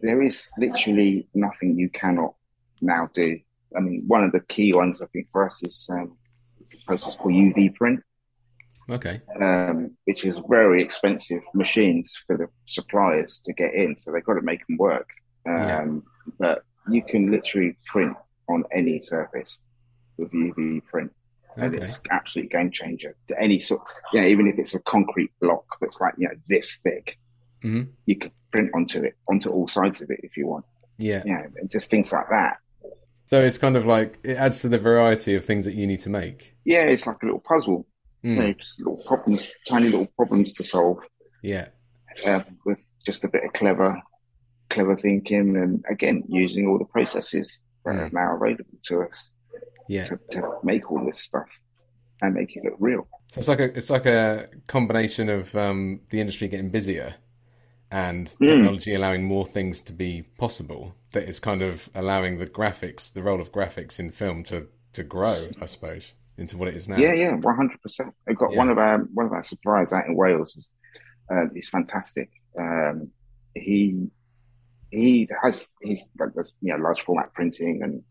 there 0.00 0.22
is 0.22 0.50
literally 0.58 1.28
nothing 1.34 1.78
you 1.78 1.88
cannot 1.90 2.34
now 2.80 3.08
do. 3.14 3.38
I 3.76 3.80
mean, 3.80 4.04
one 4.06 4.24
of 4.24 4.32
the 4.32 4.40
key 4.40 4.72
ones 4.72 5.00
I 5.00 5.06
think 5.06 5.28
for 5.30 5.46
us 5.46 5.62
is 5.62 5.88
um, 5.92 6.16
it's 6.60 6.74
a 6.74 6.78
process 6.86 7.14
called 7.14 7.34
UV 7.34 7.74
print, 7.76 8.00
Okay. 8.88 9.20
um, 9.40 9.92
which 10.06 10.24
is 10.24 10.40
very 10.48 10.82
expensive 10.82 11.42
machines 11.54 12.16
for 12.26 12.36
the 12.36 12.48
suppliers 12.66 13.40
to 13.44 13.52
get 13.52 13.74
in, 13.74 13.96
so 13.96 14.10
they've 14.10 14.24
got 14.24 14.34
to 14.34 14.42
make 14.42 14.66
them 14.66 14.76
work. 14.76 15.08
Um, 15.46 15.54
Yeah. 15.68 15.84
But 16.38 16.62
you 16.90 17.02
can 17.02 17.30
literally 17.30 17.76
print 17.86 18.16
on 18.48 18.64
any 18.72 19.00
surface 19.00 19.58
with 20.18 20.32
UV 20.32 20.84
print 20.86 21.12
and 21.56 21.74
Okay. 21.74 21.82
it's 21.82 22.00
absolute 22.10 22.50
game 22.50 22.70
changer 22.70 23.16
to 23.28 23.40
any 23.40 23.58
sort. 23.58 23.82
Yeah, 24.12 24.24
even 24.26 24.46
if 24.48 24.58
it's 24.58 24.74
a 24.74 24.80
concrete 24.80 25.32
block 25.40 25.64
that's 25.80 26.00
like 26.00 26.14
you 26.18 26.28
know 26.28 26.34
this 26.48 26.76
thick, 26.84 27.18
hmm 27.62 27.82
you 28.06 28.16
could 28.16 28.32
print 28.50 28.70
onto 28.74 29.02
it, 29.02 29.16
onto 29.28 29.50
all 29.50 29.66
sides 29.68 30.00
of 30.02 30.10
it 30.10 30.20
if 30.22 30.36
you 30.36 30.46
want. 30.46 30.64
Yeah. 30.98 31.22
Yeah, 31.24 31.46
and 31.56 31.70
just 31.70 31.88
things 31.90 32.12
like 32.12 32.28
that. 32.30 32.58
So 33.26 33.40
it's 33.40 33.58
kind 33.58 33.76
of 33.76 33.86
like 33.86 34.18
it 34.24 34.36
adds 34.36 34.60
to 34.62 34.68
the 34.68 34.78
variety 34.78 35.34
of 35.34 35.44
things 35.44 35.64
that 35.64 35.74
you 35.74 35.86
need 35.86 36.00
to 36.00 36.10
make. 36.10 36.56
Yeah, 36.64 36.82
it's 36.82 37.06
like 37.06 37.22
a 37.22 37.26
little 37.26 37.40
puzzle. 37.40 37.86
Mm. 38.24 38.28
You 38.28 38.36
know, 38.42 38.52
just 38.54 38.78
little 38.80 39.02
problems, 39.06 39.50
tiny 39.68 39.86
little 39.88 40.08
problems 40.16 40.52
to 40.54 40.64
solve 40.64 40.98
Yeah. 41.42 41.68
uh, 42.26 42.42
with 42.66 42.84
just 43.06 43.24
a 43.24 43.28
bit 43.28 43.44
of 43.44 43.52
clever, 43.54 44.00
clever 44.68 44.94
thinking, 44.96 45.56
and 45.56 45.84
again 45.88 46.24
using 46.28 46.66
all 46.66 46.78
the 46.78 46.84
processes 46.84 47.60
that 47.84 47.94
are 47.96 48.10
Mm. 48.10 48.12
now 48.12 48.36
available 48.36 48.64
to 48.82 49.02
us 49.02 49.30
Yeah. 49.88 50.04
to, 50.04 50.18
to 50.32 50.58
make 50.62 50.90
all 50.90 51.02
this 51.06 51.18
stuff 51.18 51.48
and 52.20 52.34
make 52.34 52.54
it 52.56 52.64
look 52.64 52.76
real. 52.78 53.08
So 53.32 53.38
it's 53.38 53.48
like 53.48 53.60
a 53.60 53.74
it's 53.76 53.88
like 53.90 54.06
a 54.06 54.48
combination 54.66 55.28
of 55.30 55.54
um, 55.56 56.00
the 56.10 56.20
industry 56.20 56.48
getting 56.48 56.68
busier 56.70 57.14
and 57.90 58.26
Mm. 58.28 58.46
technology 58.46 58.94
allowing 58.94 59.24
more 59.24 59.44
things 59.46 59.80
to 59.82 59.92
be 59.92 60.22
possible. 60.38 60.94
That 61.12 61.28
is 61.28 61.40
kind 61.40 61.62
of 61.62 61.88
allowing 61.94 62.38
the 62.38 62.46
graphics, 62.46 63.12
the 63.12 63.22
role 63.22 63.40
of 63.40 63.52
graphics 63.52 63.98
in 63.98 64.10
film, 64.10 64.44
to 64.44 64.68
to 64.92 65.04
grow, 65.04 65.48
I 65.60 65.66
suppose, 65.66 66.14
into 66.36 66.56
what 66.56 66.66
it 66.68 66.74
is 66.76 66.88
now. 66.88 66.96
Yeah, 66.98 67.12
yeah, 67.12 67.34
one 67.34 67.56
hundred 67.56 67.80
percent. 67.80 68.12
I've 68.28 68.36
got 68.36 68.52
Yeah. 68.52 68.58
one 68.58 68.68
of 68.70 68.78
our 68.78 68.98
one 69.14 69.26
of 69.26 69.32
our 69.32 69.42
suppliers 69.42 69.92
out 69.92 70.06
in 70.06 70.16
Wales. 70.16 70.56
Is, 70.56 70.68
um, 71.30 71.50
he's 71.54 71.68
fantastic. 71.68 72.28
Um, 72.58 73.10
he 73.54 74.10
he 74.90 75.28
has 75.42 75.68
he's 75.82 76.08
like 76.18 76.34
this, 76.34 76.54
you 76.60 76.72
know 76.72 76.82
large 76.82 77.02
format 77.02 77.32
printing 77.34 77.82
and 77.82 78.02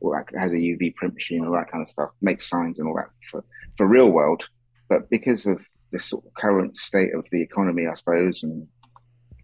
all 0.00 0.12
that 0.12 0.26
has 0.38 0.52
a 0.52 0.56
UV 0.56 0.94
print 0.94 1.14
machine, 1.14 1.38
and 1.40 1.48
all 1.48 1.54
that 1.54 1.70
kind 1.70 1.82
of 1.82 1.88
stuff. 1.88 2.10
Makes 2.20 2.48
signs 2.48 2.78
and 2.78 2.86
all 2.88 2.94
that 2.96 3.08
for 3.30 3.44
for 3.76 3.86
real 3.86 4.10
world. 4.10 4.48
But 4.88 5.10
because 5.10 5.46
of 5.46 5.60
the 5.90 5.98
sort 5.98 6.24
of 6.24 6.34
current 6.34 6.76
state 6.76 7.14
of 7.14 7.26
the 7.30 7.42
economy, 7.42 7.86
I 7.88 7.94
suppose, 7.94 8.42
and 8.42 8.68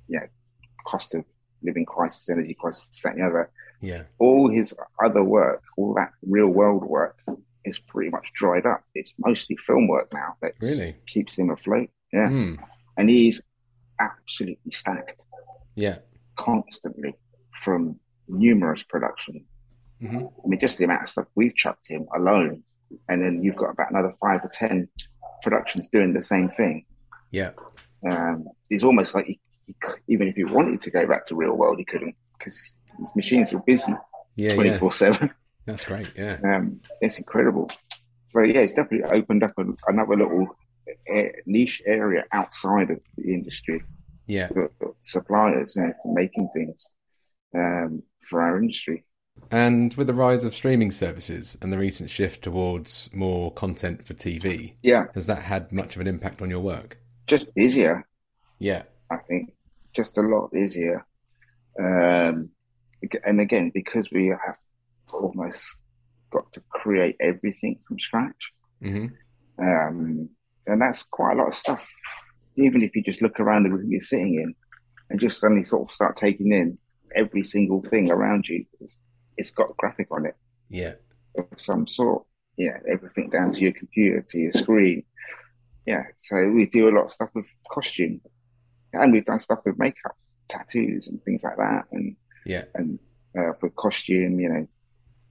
yeah, 0.08 0.26
cost 0.86 1.14
of 1.14 1.24
living 1.62 1.84
crisis, 1.86 2.28
energy 2.28 2.54
crisis, 2.54 3.00
that 3.02 3.14
and 3.14 3.24
the 3.24 3.28
other, 3.28 3.50
Yeah. 3.80 4.04
all 4.18 4.50
his 4.50 4.74
other 5.02 5.24
work, 5.24 5.62
all 5.76 5.94
that 5.94 6.12
real 6.26 6.48
world 6.48 6.84
work, 6.84 7.16
is 7.64 7.78
pretty 7.78 8.10
much 8.10 8.30
dried 8.34 8.66
up. 8.66 8.84
It's 8.94 9.14
mostly 9.18 9.56
film 9.56 9.88
work 9.88 10.12
now 10.12 10.36
that 10.42 10.52
Really? 10.62 10.96
keeps 11.06 11.38
him 11.38 11.50
afloat. 11.50 11.88
Yeah, 12.12 12.28
Mm. 12.28 12.58
and 12.98 13.08
he's 13.08 13.40
absolutely 13.98 14.70
stacked 14.70 15.24
Yeah. 15.74 15.98
constantly 16.36 17.14
from 17.62 17.98
numerous 18.28 18.82
productions. 18.82 19.42
hmm 20.00 20.26
I 20.44 20.46
mean, 20.48 20.58
just 20.60 20.76
the 20.76 20.84
amount 20.84 21.02
of 21.04 21.08
stuff 21.08 21.26
we've 21.34 21.54
chucked 21.54 21.88
him 21.88 22.06
alone, 22.14 22.62
and 23.08 23.22
then 23.22 23.42
you've 23.42 23.56
got 23.56 23.70
about 23.70 23.90
another 23.90 24.12
five 24.20 24.44
or 24.44 24.50
ten 24.52 24.88
productions 25.42 25.88
doing 25.88 26.12
the 26.12 26.20
same 26.22 26.48
thing. 26.50 26.84
Yeah. 27.30 27.52
Um, 28.06 28.46
it's 28.70 28.84
almost 28.84 29.14
like 29.14 29.26
he, 29.26 29.40
he, 29.66 29.74
even 30.08 30.28
if 30.28 30.36
he 30.36 30.44
wanted 30.44 30.80
to 30.82 30.90
go 30.90 31.06
back 31.06 31.24
to 31.26 31.34
real 31.36 31.54
world, 31.54 31.78
he 31.78 31.84
couldn't 31.84 32.14
because 32.38 32.76
his 32.98 33.14
machines 33.16 33.52
are 33.54 33.60
busy 33.60 33.92
Yeah. 34.36 34.88
seven. 34.90 35.30
That's 35.66 35.84
great. 35.84 36.12
Yeah. 36.16 36.38
Um, 36.44 36.80
it's 37.00 37.18
incredible. 37.18 37.70
So 38.24 38.42
yeah, 38.42 38.60
it's 38.60 38.74
definitely 38.74 39.10
opened 39.18 39.42
up 39.42 39.52
an, 39.58 39.76
another 39.86 40.14
little 40.16 40.46
uh, 41.14 41.22
niche 41.46 41.82
area 41.86 42.24
outside 42.32 42.90
of 42.90 43.00
the 43.16 43.32
industry 43.32 43.82
Yeah. 44.26 44.48
for 44.48 44.70
for 44.78 44.94
suppliers 45.00 45.74
you 45.76 45.82
know, 45.82 45.92
making 46.06 46.48
things 46.54 46.88
um, 47.56 48.02
for 48.20 48.42
our 48.42 48.58
industry. 48.58 49.04
And 49.50 49.92
with 49.94 50.06
the 50.06 50.14
rise 50.14 50.44
of 50.44 50.54
streaming 50.54 50.90
services 50.92 51.56
and 51.60 51.72
the 51.72 51.78
recent 51.78 52.08
shift 52.08 52.42
towards 52.42 53.10
more 53.12 53.52
content 53.52 54.06
for 54.06 54.14
TV, 54.14 54.74
Yeah, 54.82 55.06
has 55.14 55.26
that 55.26 55.42
had 55.42 55.72
much 55.72 55.96
of 55.96 56.00
an 56.00 56.06
impact 56.06 56.40
on 56.42 56.50
your 56.50 56.60
work? 56.60 56.98
just 57.26 57.46
busier. 57.54 58.06
Yeah. 58.58 58.82
I 59.14 59.22
think 59.28 59.52
just 59.94 60.18
a 60.18 60.22
lot 60.22 60.50
easier. 60.56 61.06
Um, 61.78 62.50
and 63.24 63.40
again, 63.40 63.70
because 63.74 64.08
we 64.12 64.28
have 64.28 64.56
almost 65.12 65.64
got 66.32 66.50
to 66.52 66.62
create 66.70 67.16
everything 67.20 67.78
from 67.86 67.98
scratch, 67.98 68.52
hmm 68.80 69.06
um, 69.58 70.28
and 70.66 70.80
that's 70.80 71.04
quite 71.04 71.34
a 71.34 71.36
lot 71.36 71.48
of 71.48 71.54
stuff. 71.54 71.86
Even 72.56 72.82
if 72.82 72.94
you 72.96 73.02
just 73.02 73.22
look 73.22 73.38
around 73.38 73.64
the 73.64 73.70
room 73.70 73.90
you're 73.90 74.00
sitting 74.00 74.34
in, 74.34 74.54
and 75.10 75.20
just 75.20 75.40
suddenly 75.40 75.62
sort 75.62 75.88
of 75.88 75.94
start 75.94 76.16
taking 76.16 76.52
in 76.52 76.78
every 77.14 77.44
single 77.44 77.82
thing 77.82 78.10
around 78.10 78.48
you. 78.48 78.64
It's, 78.80 78.98
it's 79.36 79.50
got 79.50 79.70
a 79.70 79.74
graphic 79.76 80.08
on 80.10 80.26
it 80.26 80.34
Yeah. 80.68 80.94
of 81.36 81.60
some 81.60 81.86
sort. 81.86 82.24
Yeah, 82.56 82.78
everything 82.88 83.30
down 83.30 83.52
to 83.52 83.60
your 83.60 83.72
computer, 83.72 84.24
to 84.28 84.38
your 84.38 84.52
screen. 84.52 85.04
Yeah, 85.86 86.04
so 86.16 86.50
we 86.50 86.66
do 86.66 86.88
a 86.88 86.94
lot 86.96 87.04
of 87.04 87.10
stuff 87.10 87.30
with 87.34 87.46
costume, 87.70 88.20
and 89.02 89.12
we've 89.12 89.24
done 89.24 89.40
stuff 89.40 89.60
with 89.64 89.78
makeup, 89.78 90.16
tattoos, 90.48 91.08
and 91.08 91.22
things 91.24 91.44
like 91.44 91.56
that. 91.56 91.84
And 91.92 92.16
Yeah. 92.44 92.64
and 92.74 92.98
uh, 93.36 93.52
for 93.58 93.70
costume, 93.70 94.38
you 94.40 94.48
know, 94.48 94.66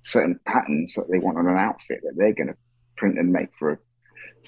certain 0.01 0.39
patterns 0.45 0.93
that 0.95 1.07
they 1.11 1.19
want 1.19 1.37
on 1.37 1.47
an 1.47 1.57
outfit 1.57 2.01
that 2.03 2.15
they're 2.17 2.33
going 2.33 2.47
to 2.47 2.57
print 2.97 3.17
and 3.17 3.31
make 3.31 3.49
for 3.57 3.71
a, 3.71 3.77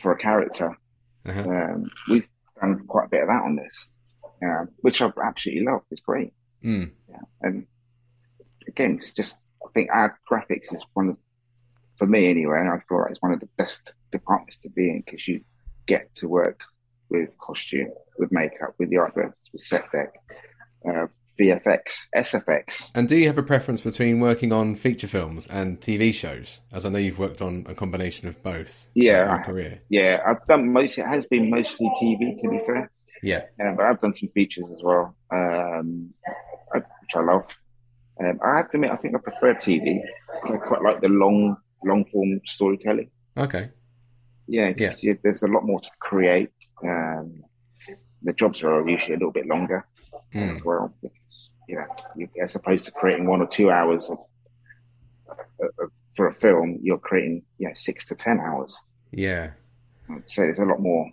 for 0.01 0.11
a 0.11 0.17
character. 0.17 0.77
Uh-huh. 1.25 1.41
Um, 1.41 1.89
we've 2.09 2.27
done 2.61 2.85
quite 2.87 3.05
a 3.05 3.09
bit 3.09 3.21
of 3.21 3.29
that 3.29 3.43
on 3.43 3.55
this, 3.55 3.87
uh, 4.45 4.65
which 4.81 5.01
I 5.01 5.09
absolutely 5.25 5.65
love. 5.65 5.81
It's 5.91 6.01
great. 6.01 6.33
Mm. 6.63 6.91
Yeah, 7.09 7.21
and 7.41 7.67
again, 8.67 8.95
it's 8.95 9.13
just 9.13 9.37
I 9.65 9.69
think 9.73 9.89
our 9.93 10.19
graphics 10.29 10.73
is 10.73 10.83
one 10.93 11.09
of, 11.09 11.17
for 11.97 12.07
me 12.07 12.29
anyway. 12.29 12.59
And 12.59 12.69
I 12.69 12.79
feel 12.87 12.99
like 13.01 13.11
it's 13.11 13.21
one 13.21 13.33
of 13.33 13.39
the 13.39 13.49
best 13.57 13.93
departments 14.11 14.57
to 14.57 14.69
be 14.69 14.89
in 14.89 15.01
because 15.05 15.27
you 15.27 15.41
get 15.85 16.13
to 16.15 16.27
work 16.27 16.59
with 17.09 17.37
costume, 17.39 17.89
with 18.17 18.31
makeup, 18.31 18.73
with 18.79 18.89
the 18.89 18.97
art 18.97 19.13
directors, 19.15 19.49
with 19.51 19.61
set 19.61 19.85
dec, 19.93 20.07
uh, 20.87 21.07
VFX, 21.39 22.07
SFX. 22.15 22.91
And 22.95 23.09
do 23.09 23.15
you 23.17 23.27
have 23.27 23.37
a 23.37 23.43
preference 23.43 23.81
between 23.81 24.19
working 24.21 24.53
on 24.53 24.75
feature 24.75 25.07
films 25.07 25.47
and 25.47 25.79
TV 25.81 26.13
shows? 26.13 26.61
As 26.71 26.85
I 26.85 26.89
know 26.89 26.97
you've 26.97 27.19
worked 27.19 27.41
on 27.41 27.65
a 27.67 27.75
combination 27.75 28.27
of 28.29 28.41
both. 28.41 28.87
Yeah, 28.95 29.23
in 29.23 29.29
your 29.35 29.45
career. 29.45 29.79
Yeah, 29.89 30.23
I've 30.25 30.45
done 30.45 30.71
most. 30.71 30.97
It 30.97 31.05
has 31.05 31.25
been 31.25 31.49
mostly 31.49 31.91
TV, 32.01 32.35
to 32.41 32.49
be 32.49 32.59
fair. 32.65 32.89
Yeah. 33.21 33.43
Yeah, 33.59 33.73
but 33.75 33.85
I've 33.85 33.99
done 34.01 34.13
some 34.13 34.29
features 34.29 34.65
as 34.71 34.81
well, 34.83 35.15
um, 35.31 36.13
I- 36.73 36.77
which 36.79 37.15
I 37.15 37.21
love. 37.21 37.57
Um, 38.23 38.39
I 38.41 38.57
have 38.57 38.69
to 38.69 38.77
admit, 38.77 38.91
I 38.91 38.95
think 38.95 39.15
I 39.15 39.19
prefer 39.19 39.53
TV. 39.55 39.99
I 40.45 40.55
quite 40.57 40.81
like 40.83 41.01
the 41.01 41.09
long, 41.09 41.57
long 41.83 42.05
form 42.05 42.39
storytelling. 42.45 43.09
Okay. 43.35 43.71
Yeah, 44.47 44.71
you- 44.99 45.17
there's 45.23 45.43
a 45.43 45.47
lot 45.47 45.65
more 45.65 45.81
to 45.81 45.89
create. 45.99 46.49
Um, 46.83 47.43
the 48.23 48.33
jobs 48.33 48.63
are 48.63 48.87
usually 48.87 49.13
a 49.15 49.17
little 49.17 49.31
bit 49.31 49.47
longer 49.47 49.85
Mm. 50.33 50.51
as 50.51 50.63
well. 50.63 50.93
Because, 51.01 51.49
you 51.69 51.75
know, 51.77 52.27
as 52.41 52.55
opposed 52.55 52.85
to 52.87 52.91
creating 52.91 53.27
one 53.27 53.41
or 53.41 53.47
two 53.47 53.71
hours 53.71 54.09
of, 54.09 54.17
for 56.15 56.27
a 56.27 56.33
film, 56.33 56.79
you're 56.81 56.97
creating 56.97 57.43
you 57.57 57.67
know 57.67 57.73
six 57.73 58.05
to 58.07 58.15
ten 58.15 58.39
hours. 58.39 58.81
Yeah. 59.11 59.51
So 60.27 60.41
there's 60.43 60.59
a 60.59 60.65
lot 60.65 60.79
more 60.81 61.09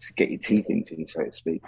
to 0.00 0.12
get 0.14 0.30
your 0.30 0.38
teeth 0.38 0.66
into, 0.68 1.06
so 1.06 1.24
to 1.24 1.32
speak. 1.32 1.62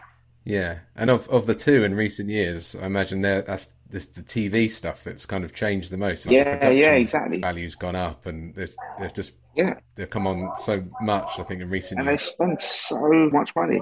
Yeah. 0.45 0.79
And 0.97 1.11
of, 1.11 1.29
of 1.29 1.47
the 1.47 1.55
two 1.55 1.85
in 1.85 1.95
recent 1.95 2.29
years, 2.29 2.75
I 2.81 2.87
imagine 2.87 3.23
there 3.23 3.43
that's 3.43 3.75
this 3.89 4.07
the 4.07 4.23
TV 4.23 4.71
stuff 4.71 5.05
that's 5.05 5.27
kind 5.27 5.45
of 5.45 5.55
changed 5.55 5.91
the 5.91 5.97
most. 5.97 6.27
Like, 6.27 6.35
Yeah, 6.37 6.45
production 6.57 6.79
yeah, 6.79 6.95
exactly. 6.95 7.39
Value's 7.41 7.75
gone 7.75 7.97
up, 7.97 8.27
and 8.27 8.55
they've, 8.55 8.75
they've 8.99 9.13
just 9.15 9.35
Yeah, 9.61 9.75
they've 9.97 10.09
come 10.11 10.27
on 10.27 10.55
so 10.57 10.83
much. 11.01 11.39
I 11.39 11.43
think 11.43 11.61
in 11.61 11.69
recent 11.71 12.01
and 12.01 12.09
they 12.09 12.17
spend 12.17 12.59
so 12.61 13.31
much 13.33 13.55
money. 13.55 13.81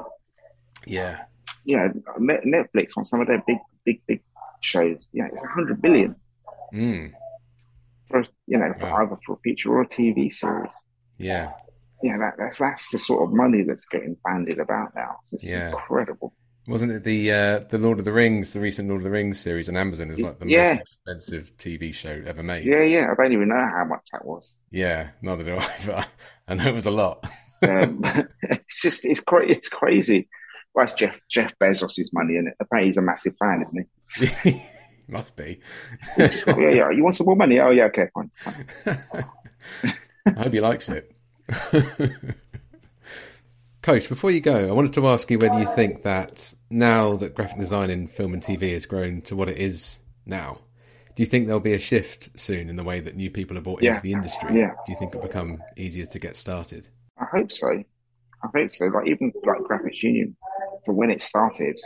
Yeah. 0.87 1.25
You 1.65 1.77
know, 1.77 1.89
Netflix 2.19 2.97
on 2.97 3.05
some 3.05 3.21
of 3.21 3.27
their 3.29 3.43
big, 3.47 3.59
big, 3.85 4.01
big 4.07 4.23
shows. 4.61 5.09
Know, 5.13 5.27
it's 5.27 5.43
a 5.43 5.49
hundred 5.49 5.81
billion 5.83 6.15
Mm. 6.75 7.13
for 8.11 8.23
you 8.47 8.59
know 8.59 8.73
for 8.79 8.87
Wow. 8.91 8.97
either 9.07 9.17
for 9.25 9.35
a 9.35 9.39
feature 9.39 9.71
or 9.73 9.83
a 9.83 9.89
TV 9.89 10.29
series. 10.31 10.73
Yeah. 11.17 11.53
Yeah, 12.03 12.17
that, 12.19 12.35
that's 12.39 12.59
that's 12.59 12.91
the 12.91 12.99
sort 12.99 13.23
of 13.25 13.35
money 13.35 13.63
that's 13.63 13.87
getting 13.87 14.17
bandied 14.25 14.59
about 14.59 14.95
now. 14.95 15.17
It's 15.33 15.45
Yeah. 15.51 15.71
incredible. 15.71 16.33
Wasn't 16.69 16.93
it 16.93 17.03
the 17.03 17.33
uh, 17.33 17.59
the 17.71 17.79
Lord 17.79 17.99
of 17.99 18.05
the 18.05 18.13
Rings, 18.13 18.53
the 18.53 18.61
recent 18.61 18.89
Lord 18.89 19.01
of 19.01 19.05
the 19.05 19.11
Rings 19.11 19.41
series 19.41 19.69
on 19.71 19.77
Amazon 19.77 20.11
is 20.11 20.21
like 20.21 20.39
the 20.39 20.47
Yeah. 20.49 20.75
most 20.75 20.81
expensive 20.81 21.57
TV 21.57 21.95
show 21.95 22.23
ever 22.27 22.43
made. 22.43 22.65
Yeah, 22.67 22.83
yeah. 22.83 23.09
I 23.11 23.15
don't 23.21 23.33
even 23.33 23.49
know 23.49 23.57
how 23.75 23.85
much 23.87 24.07
that 24.13 24.25
was. 24.27 24.57
Yeah, 24.71 25.09
neither 25.23 25.45
do 25.45 25.57
I, 25.59 25.69
but 25.87 26.09
I 26.47 26.55
know 26.55 26.67
it 26.67 26.75
was 26.75 26.85
a 26.87 26.91
lot. 26.91 27.25
Um, 27.67 28.03
it's 28.43 28.83
just 28.83 29.07
it's 29.07 29.21
cra- 29.21 29.49
it's 29.49 29.71
crazy. 29.71 30.29
Well, 30.75 30.85
that's 30.85 30.93
Jeff 30.95 31.21
Jeff 31.31 31.59
Bezos's 31.59 32.13
money, 32.13 32.37
and 32.37 32.51
apparently 32.61 32.89
he's 32.89 32.99
a 32.99 33.03
massive 33.03 33.35
fan, 33.39 33.65
isn't 34.19 34.43
he? 34.45 34.63
Must 35.09 35.35
be. 35.37 35.61
Just 36.19 36.47
yeah, 36.47 36.69
yeah. 36.69 36.91
You 36.91 37.03
want 37.03 37.17
some 37.17 37.25
more 37.25 37.35
money? 37.35 37.59
Oh, 37.61 37.71
yeah. 37.71 37.85
Okay, 37.85 38.09
fine. 38.15 38.31
fine. 38.45 38.67
I 40.27 40.43
hope 40.43 40.53
he 40.53 40.61
likes 40.61 40.91
it. 40.91 41.11
Kaush, 43.83 44.09
before 44.09 44.31
you 44.31 44.41
go, 44.41 44.69
I 44.69 44.73
wanted 44.73 44.93
to 44.95 45.09
ask 45.09 45.31
you 45.31 45.39
whether 45.39 45.59
you 45.59 45.67
think 45.75 46.03
that 46.03 46.53
now 46.69 47.17
that 47.17 47.35
graphic 47.35 47.59
design 47.59 47.91
in 47.91 48.09
film 48.09 48.35
and 48.35 48.43
TV 48.43 48.73
has 48.73 48.87
grown 48.87 49.23
to 49.23 49.37
what 49.37 49.49
it 49.49 49.59
is 49.59 50.01
now, 50.27 50.59
do 51.15 51.23
you 51.23 51.27
think 51.27 51.47
there'll 51.47 51.61
be 51.61 51.73
a 51.75 51.79
shift 51.79 52.31
soon 52.39 52.69
in 52.69 52.77
the 52.77 52.85
way 52.85 53.01
that 53.01 53.17
new 53.17 53.31
people 53.31 53.57
are 53.57 53.61
brought 53.61 53.83
Yeah. 53.83 53.91
into 53.93 54.03
the 54.03 54.13
industry? 54.13 54.59
Yeah. 54.59 54.71
Do 54.85 54.93
you 54.93 54.99
think 54.99 55.15
it'll 55.15 55.27
become 55.27 55.63
easier 55.77 56.07
to 56.07 56.19
get 56.19 56.37
started? 56.37 56.89
I 57.19 57.27
hope 57.33 57.53
so. 57.53 57.69
I 57.71 58.49
hope 58.55 58.75
so. 58.75 58.87
Like 58.87 59.07
even 59.09 59.33
like 59.45 59.59
Graphics 59.61 60.03
Union, 60.03 60.37
for 60.85 60.93
when 60.95 61.11
it 61.11 61.21
started 61.21 61.79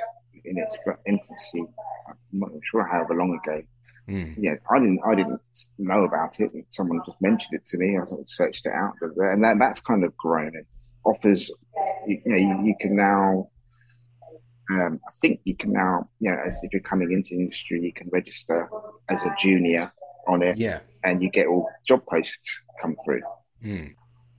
in 0.44 0.58
its 0.58 0.74
infancy, 1.06 1.64
I'm 2.08 2.16
not 2.32 2.50
sure 2.70 2.84
however 2.84 3.14
long 3.14 3.38
ago. 3.44 3.62
Mm. 4.08 4.34
Yeah, 4.36 4.54
I 4.70 4.78
didn't. 4.80 4.98
I 5.06 5.14
didn't 5.14 5.40
know 5.78 6.04
about 6.04 6.40
it. 6.40 6.50
Someone 6.70 7.00
just 7.06 7.20
mentioned 7.22 7.54
it 7.54 7.64
to 7.66 7.78
me. 7.78 7.96
I 7.96 8.04
sort 8.06 8.20
of 8.22 8.28
searched 8.28 8.66
it 8.66 8.72
out, 8.72 8.94
and 9.00 9.44
that, 9.44 9.58
that's 9.60 9.80
kind 9.80 10.04
of 10.04 10.16
grown. 10.16 10.56
It 10.56 10.66
offers, 11.04 11.50
you, 12.06 12.20
you 12.24 12.30
know, 12.32 12.36
you, 12.36 12.66
you 12.68 12.74
can 12.80 12.96
now. 12.96 13.48
Um, 14.70 15.00
I 15.06 15.10
think 15.20 15.40
you 15.44 15.56
can 15.56 15.72
now, 15.72 16.08
you 16.20 16.30
know, 16.30 16.38
as 16.46 16.60
if 16.62 16.72
you're 16.72 16.80
coming 16.82 17.12
into 17.12 17.30
the 17.34 17.42
industry, 17.42 17.80
you 17.82 17.92
can 17.92 18.08
register 18.12 18.68
as 19.10 19.20
a 19.22 19.34
junior 19.38 19.92
on 20.28 20.42
it, 20.42 20.56
Yeah. 20.56 20.80
and 21.04 21.22
you 21.22 21.30
get 21.30 21.46
all 21.48 21.68
job 21.86 22.02
posts 22.06 22.62
come 22.80 22.96
through. 23.04 23.22
Mm. 23.64 23.94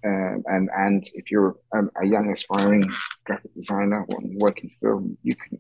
Um, 0.05 0.43
and 0.47 0.69
and 0.75 1.03
if 1.13 1.29
you're 1.29 1.55
um, 1.77 1.89
a 2.01 2.05
young 2.07 2.31
aspiring 2.31 2.89
graphic 3.25 3.53
designer 3.53 4.05
wanting 4.09 4.31
to 4.31 4.37
work 4.43 4.61
in 4.63 4.69
film, 4.81 5.17
you 5.23 5.35
can 5.35 5.59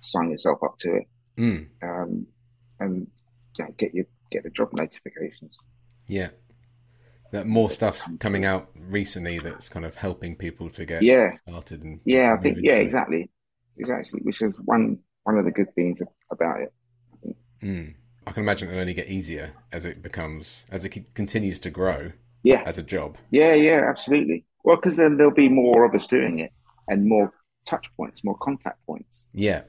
sign 0.00 0.30
yourself 0.30 0.62
up 0.62 0.76
to 0.80 0.96
it 0.96 1.04
Mm. 1.38 1.68
um, 1.82 2.26
and 2.80 3.06
yeah, 3.58 3.66
get 3.78 3.94
your 3.94 4.04
get 4.30 4.42
the 4.42 4.50
job 4.50 4.68
notifications. 4.74 5.56
Yeah. 6.06 6.30
That 7.32 7.46
more 7.46 7.70
stuff's 7.70 8.04
coming 8.18 8.44
out 8.44 8.70
recently 8.74 9.38
that's 9.38 9.68
kind 9.68 9.86
of 9.86 9.94
helping 9.94 10.36
people 10.36 10.68
to 10.70 10.84
get 10.84 11.02
Yeah. 11.02 11.34
started 11.36 11.82
and 11.82 12.00
Yeah, 12.04 12.34
I 12.38 12.42
think 12.42 12.58
yeah, 12.60 12.76
exactly, 12.76 13.30
exactly. 13.78 14.20
Which 14.22 14.42
is 14.42 14.58
one 14.64 14.98
one 15.24 15.38
of 15.38 15.44
the 15.44 15.52
good 15.52 15.72
things 15.74 16.02
about 16.30 16.60
it. 16.60 16.72
Mm. 17.62 17.94
I 18.26 18.32
can 18.32 18.42
imagine 18.42 18.68
it'll 18.68 18.80
only 18.80 18.94
get 18.94 19.08
easier 19.08 19.52
as 19.72 19.84
it 19.84 20.02
becomes 20.02 20.64
as 20.70 20.84
it 20.84 20.94
c- 20.94 21.06
continues 21.14 21.58
to 21.60 21.70
grow 21.70 22.12
Yeah, 22.42 22.62
as 22.64 22.78
a 22.78 22.82
job. 22.82 23.18
yeah, 23.30 23.54
yeah, 23.54 23.82
absolutely. 23.88 24.44
Well, 24.64 24.76
because 24.76 24.96
then 24.96 25.16
there'll 25.16 25.32
be 25.34 25.48
more 25.48 25.84
of 25.84 25.94
us 25.94 26.06
doing 26.06 26.38
it 26.40 26.52
and 26.88 27.06
more 27.06 27.32
touch 27.66 27.90
points, 27.96 28.24
more 28.24 28.36
contact 28.38 28.84
points. 28.86 29.26
Yeah. 29.32 29.62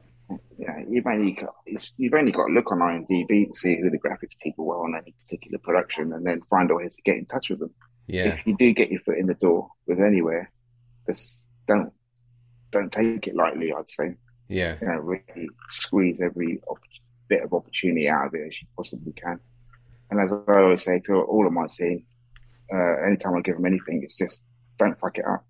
Yeah, 0.58 0.80
you've 0.90 1.06
only 1.08 1.32
got 1.34 1.54
you've 1.98 2.14
only 2.14 2.32
got 2.32 2.48
to 2.48 2.54
look 2.54 2.72
on 2.72 2.80
IMDb 2.80 3.48
to 3.48 3.54
see 3.54 3.80
who 3.80 3.90
the 3.90 3.98
graphics 4.00 4.38
people 4.42 4.66
were 4.66 4.84
on 4.84 4.96
any 4.96 5.14
particular 5.24 5.58
production, 5.60 6.14
and 6.14 6.26
then 6.26 6.42
find 6.50 6.70
a 6.72 6.76
way 6.76 6.88
to 6.88 7.02
get 7.04 7.18
in 7.18 7.26
touch 7.26 7.50
with 7.50 7.60
them. 7.60 7.74
Yeah. 8.08 8.26
If 8.34 8.46
you 8.46 8.56
do 8.58 8.74
get 8.74 8.92
your 8.92 9.02
foot 9.02 9.18
in 9.18 9.28
the 9.28 9.34
door 9.36 9.70
with 9.88 10.00
anywhere, 10.00 10.52
just 11.08 11.44
don't 11.68 11.92
don't 12.72 12.92
take 12.92 13.28
it 13.28 13.36
lightly. 13.36 13.74
I'd 13.74 13.90
say 13.90 14.16
Yeah. 14.48 14.78
you 14.82 14.88
know 14.88 14.98
really 14.98 15.50
squeeze 15.70 16.22
every 16.22 16.60
op- 16.68 16.80
bit 17.28 17.44
of 17.44 17.54
opportunity 17.54 18.10
out 18.10 18.28
of 18.28 18.34
it 18.36 18.48
as 18.48 18.62
you 18.62 18.68
possibly 18.76 19.14
can. 19.14 19.40
And 20.10 20.20
as 20.20 20.32
I 20.34 20.60
always 20.60 20.84
say 20.84 21.00
to 21.06 21.14
all 21.22 21.48
of 21.48 21.54
my 21.54 21.66
team, 21.68 22.04
uh, 22.74 23.06
anytime 23.08 23.36
I 23.36 23.42
give 23.42 23.56
them 23.56 23.66
anything, 23.66 24.02
it's 24.04 24.18
just 24.18 24.42
don't 24.78 25.00
fuck 25.00 25.18
it 25.18 25.26
up. 25.26 25.46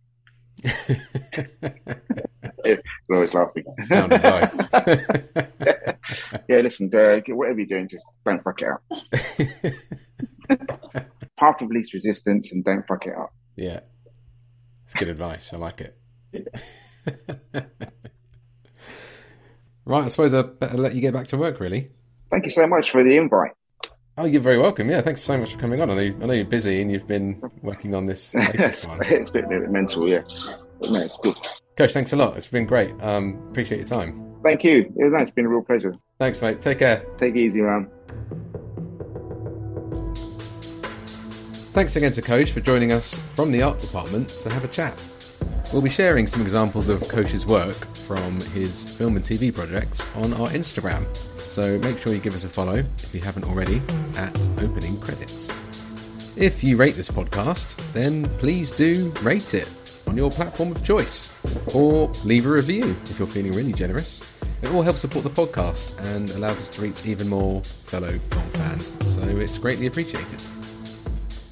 They're 2.63 2.81
always 3.11 3.33
laughing. 3.33 3.65
Sound 3.85 4.13
advice. 4.13 4.59
yeah, 6.49 6.57
listen, 6.57 6.89
uh, 6.93 7.19
whatever 7.29 7.59
you're 7.59 7.67
doing, 7.67 7.87
just 7.87 8.05
don't 8.25 8.43
fuck 8.43 8.61
it 8.61 8.69
up. 8.69 8.83
Path 11.37 11.61
of 11.61 11.69
least 11.69 11.93
resistance 11.93 12.51
and 12.51 12.63
don't 12.63 12.85
fuck 12.87 13.05
it 13.07 13.15
up. 13.15 13.33
yeah. 13.55 13.81
It's 14.85 14.99
good 14.99 15.07
advice. 15.07 15.53
I 15.53 15.57
like 15.57 15.79
it. 15.79 15.97
right, 19.85 20.03
I 20.03 20.07
suppose 20.09 20.33
I 20.33 20.41
better 20.41 20.77
let 20.77 20.93
you 20.93 20.99
get 20.99 21.13
back 21.13 21.27
to 21.27 21.37
work, 21.37 21.61
really. 21.61 21.91
Thank 22.29 22.43
you 22.43 22.49
so 22.49 22.67
much 22.67 22.91
for 22.91 23.01
the 23.01 23.15
invite. 23.15 23.51
Oh, 24.21 24.25
you're 24.25 24.39
very 24.39 24.59
welcome. 24.59 24.87
Yeah, 24.87 25.01
thanks 25.01 25.19
so 25.19 25.35
much 25.35 25.53
for 25.53 25.59
coming 25.59 25.81
on. 25.81 25.89
I 25.89 25.95
know, 25.95 26.01
I 26.01 26.25
know 26.27 26.33
you're 26.33 26.45
busy 26.45 26.79
and 26.79 26.91
you've 26.91 27.07
been 27.07 27.41
working 27.63 27.95
on 27.95 28.05
this 28.05 28.31
it's 28.35 28.83
a 28.83 28.95
bit, 29.33 29.49
bit 29.49 29.71
mental, 29.71 30.07
yeah. 30.07 30.21
But 30.79 30.91
no, 30.91 30.99
it's 30.99 31.17
good. 31.23 31.37
Kaush, 31.75 31.93
thanks 31.93 32.13
a 32.13 32.15
lot. 32.15 32.37
It's 32.37 32.45
been 32.45 32.67
great. 32.67 32.93
Um, 33.01 33.43
appreciate 33.49 33.79
your 33.79 33.87
time. 33.87 34.35
Thank 34.43 34.63
you. 34.63 34.93
Yeah, 34.95 35.09
no, 35.09 35.17
it's 35.17 35.31
been 35.31 35.47
a 35.47 35.49
real 35.49 35.63
pleasure. 35.63 35.95
Thanks, 36.19 36.39
mate. 36.39 36.61
Take 36.61 36.77
care. 36.77 37.03
Take 37.17 37.33
it 37.33 37.39
easy, 37.39 37.63
man. 37.63 37.89
Thanks 41.73 41.95
again 41.95 42.11
to 42.11 42.21
Kaush 42.21 42.51
for 42.51 42.59
joining 42.59 42.91
us 42.91 43.17
from 43.33 43.51
the 43.51 43.63
art 43.63 43.79
department 43.79 44.29
to 44.43 44.51
have 44.51 44.63
a 44.63 44.67
chat. 44.67 45.03
We'll 45.73 45.81
be 45.81 45.89
sharing 45.89 46.27
some 46.27 46.43
examples 46.43 46.89
of 46.89 47.01
Kaush's 47.01 47.47
work 47.47 47.87
from 47.95 48.39
his 48.51 48.83
film 48.83 49.15
and 49.15 49.25
TV 49.25 49.51
projects 49.51 50.07
on 50.15 50.31
our 50.33 50.49
Instagram. 50.49 51.07
So 51.51 51.77
make 51.79 51.99
sure 51.99 52.13
you 52.13 52.19
give 52.19 52.33
us 52.33 52.45
a 52.45 52.49
follow 52.49 52.81
if 52.99 53.13
you 53.13 53.19
haven't 53.19 53.43
already 53.43 53.81
at 54.15 54.33
Opening 54.59 54.97
Credits. 55.01 55.51
If 56.37 56.63
you 56.63 56.77
rate 56.77 56.95
this 56.95 57.09
podcast, 57.09 57.75
then 57.91 58.29
please 58.37 58.71
do 58.71 59.11
rate 59.21 59.53
it 59.53 59.69
on 60.07 60.15
your 60.15 60.31
platform 60.31 60.71
of 60.71 60.81
choice 60.81 61.29
or 61.73 62.07
leave 62.23 62.45
a 62.45 62.49
review 62.49 62.95
if 63.03 63.19
you're 63.19 63.27
feeling 63.27 63.51
really 63.51 63.73
generous. 63.73 64.21
It 64.61 64.71
all 64.71 64.81
helps 64.81 65.01
support 65.01 65.25
the 65.25 65.29
podcast 65.29 65.99
and 66.15 66.29
allows 66.29 66.55
us 66.55 66.69
to 66.69 66.83
reach 66.83 67.05
even 67.05 67.27
more 67.27 67.61
fellow 67.63 68.17
film 68.17 68.49
fans, 68.51 68.95
so 69.13 69.21
it's 69.21 69.57
greatly 69.57 69.87
appreciated. 69.87 70.41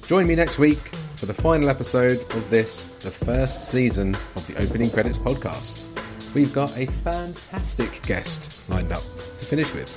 Join 0.04 0.26
me 0.26 0.34
next 0.34 0.58
week 0.58 0.78
for 1.16 1.26
the 1.26 1.34
final 1.34 1.68
episode 1.68 2.20
of 2.32 2.48
this, 2.48 2.86
the 3.00 3.10
first 3.10 3.68
season 3.68 4.16
of 4.34 4.46
the 4.46 4.56
Opening 4.62 4.88
Credits 4.90 5.18
podcast. 5.18 5.89
We've 6.34 6.52
got 6.52 6.76
a 6.76 6.86
fantastic 6.86 8.02
guest 8.02 8.60
lined 8.68 8.92
up 8.92 9.02
to 9.36 9.44
finish 9.44 9.72
with, 9.74 9.90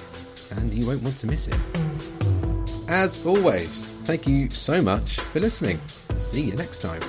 and 0.52 0.74
you 0.74 0.88
won't 0.88 1.04
want 1.04 1.18
to 1.18 1.28
miss 1.28 1.48
it. 1.48 1.58
As 2.88 3.24
always, 3.26 3.86
thank 4.06 4.28
you 4.28 4.50
so 4.50 4.82
much 4.82 5.20
for 5.20 5.40
listening. 5.40 5.80
See 6.20 6.42
you 6.42 6.54
next 6.54 6.80
time. 6.80 7.02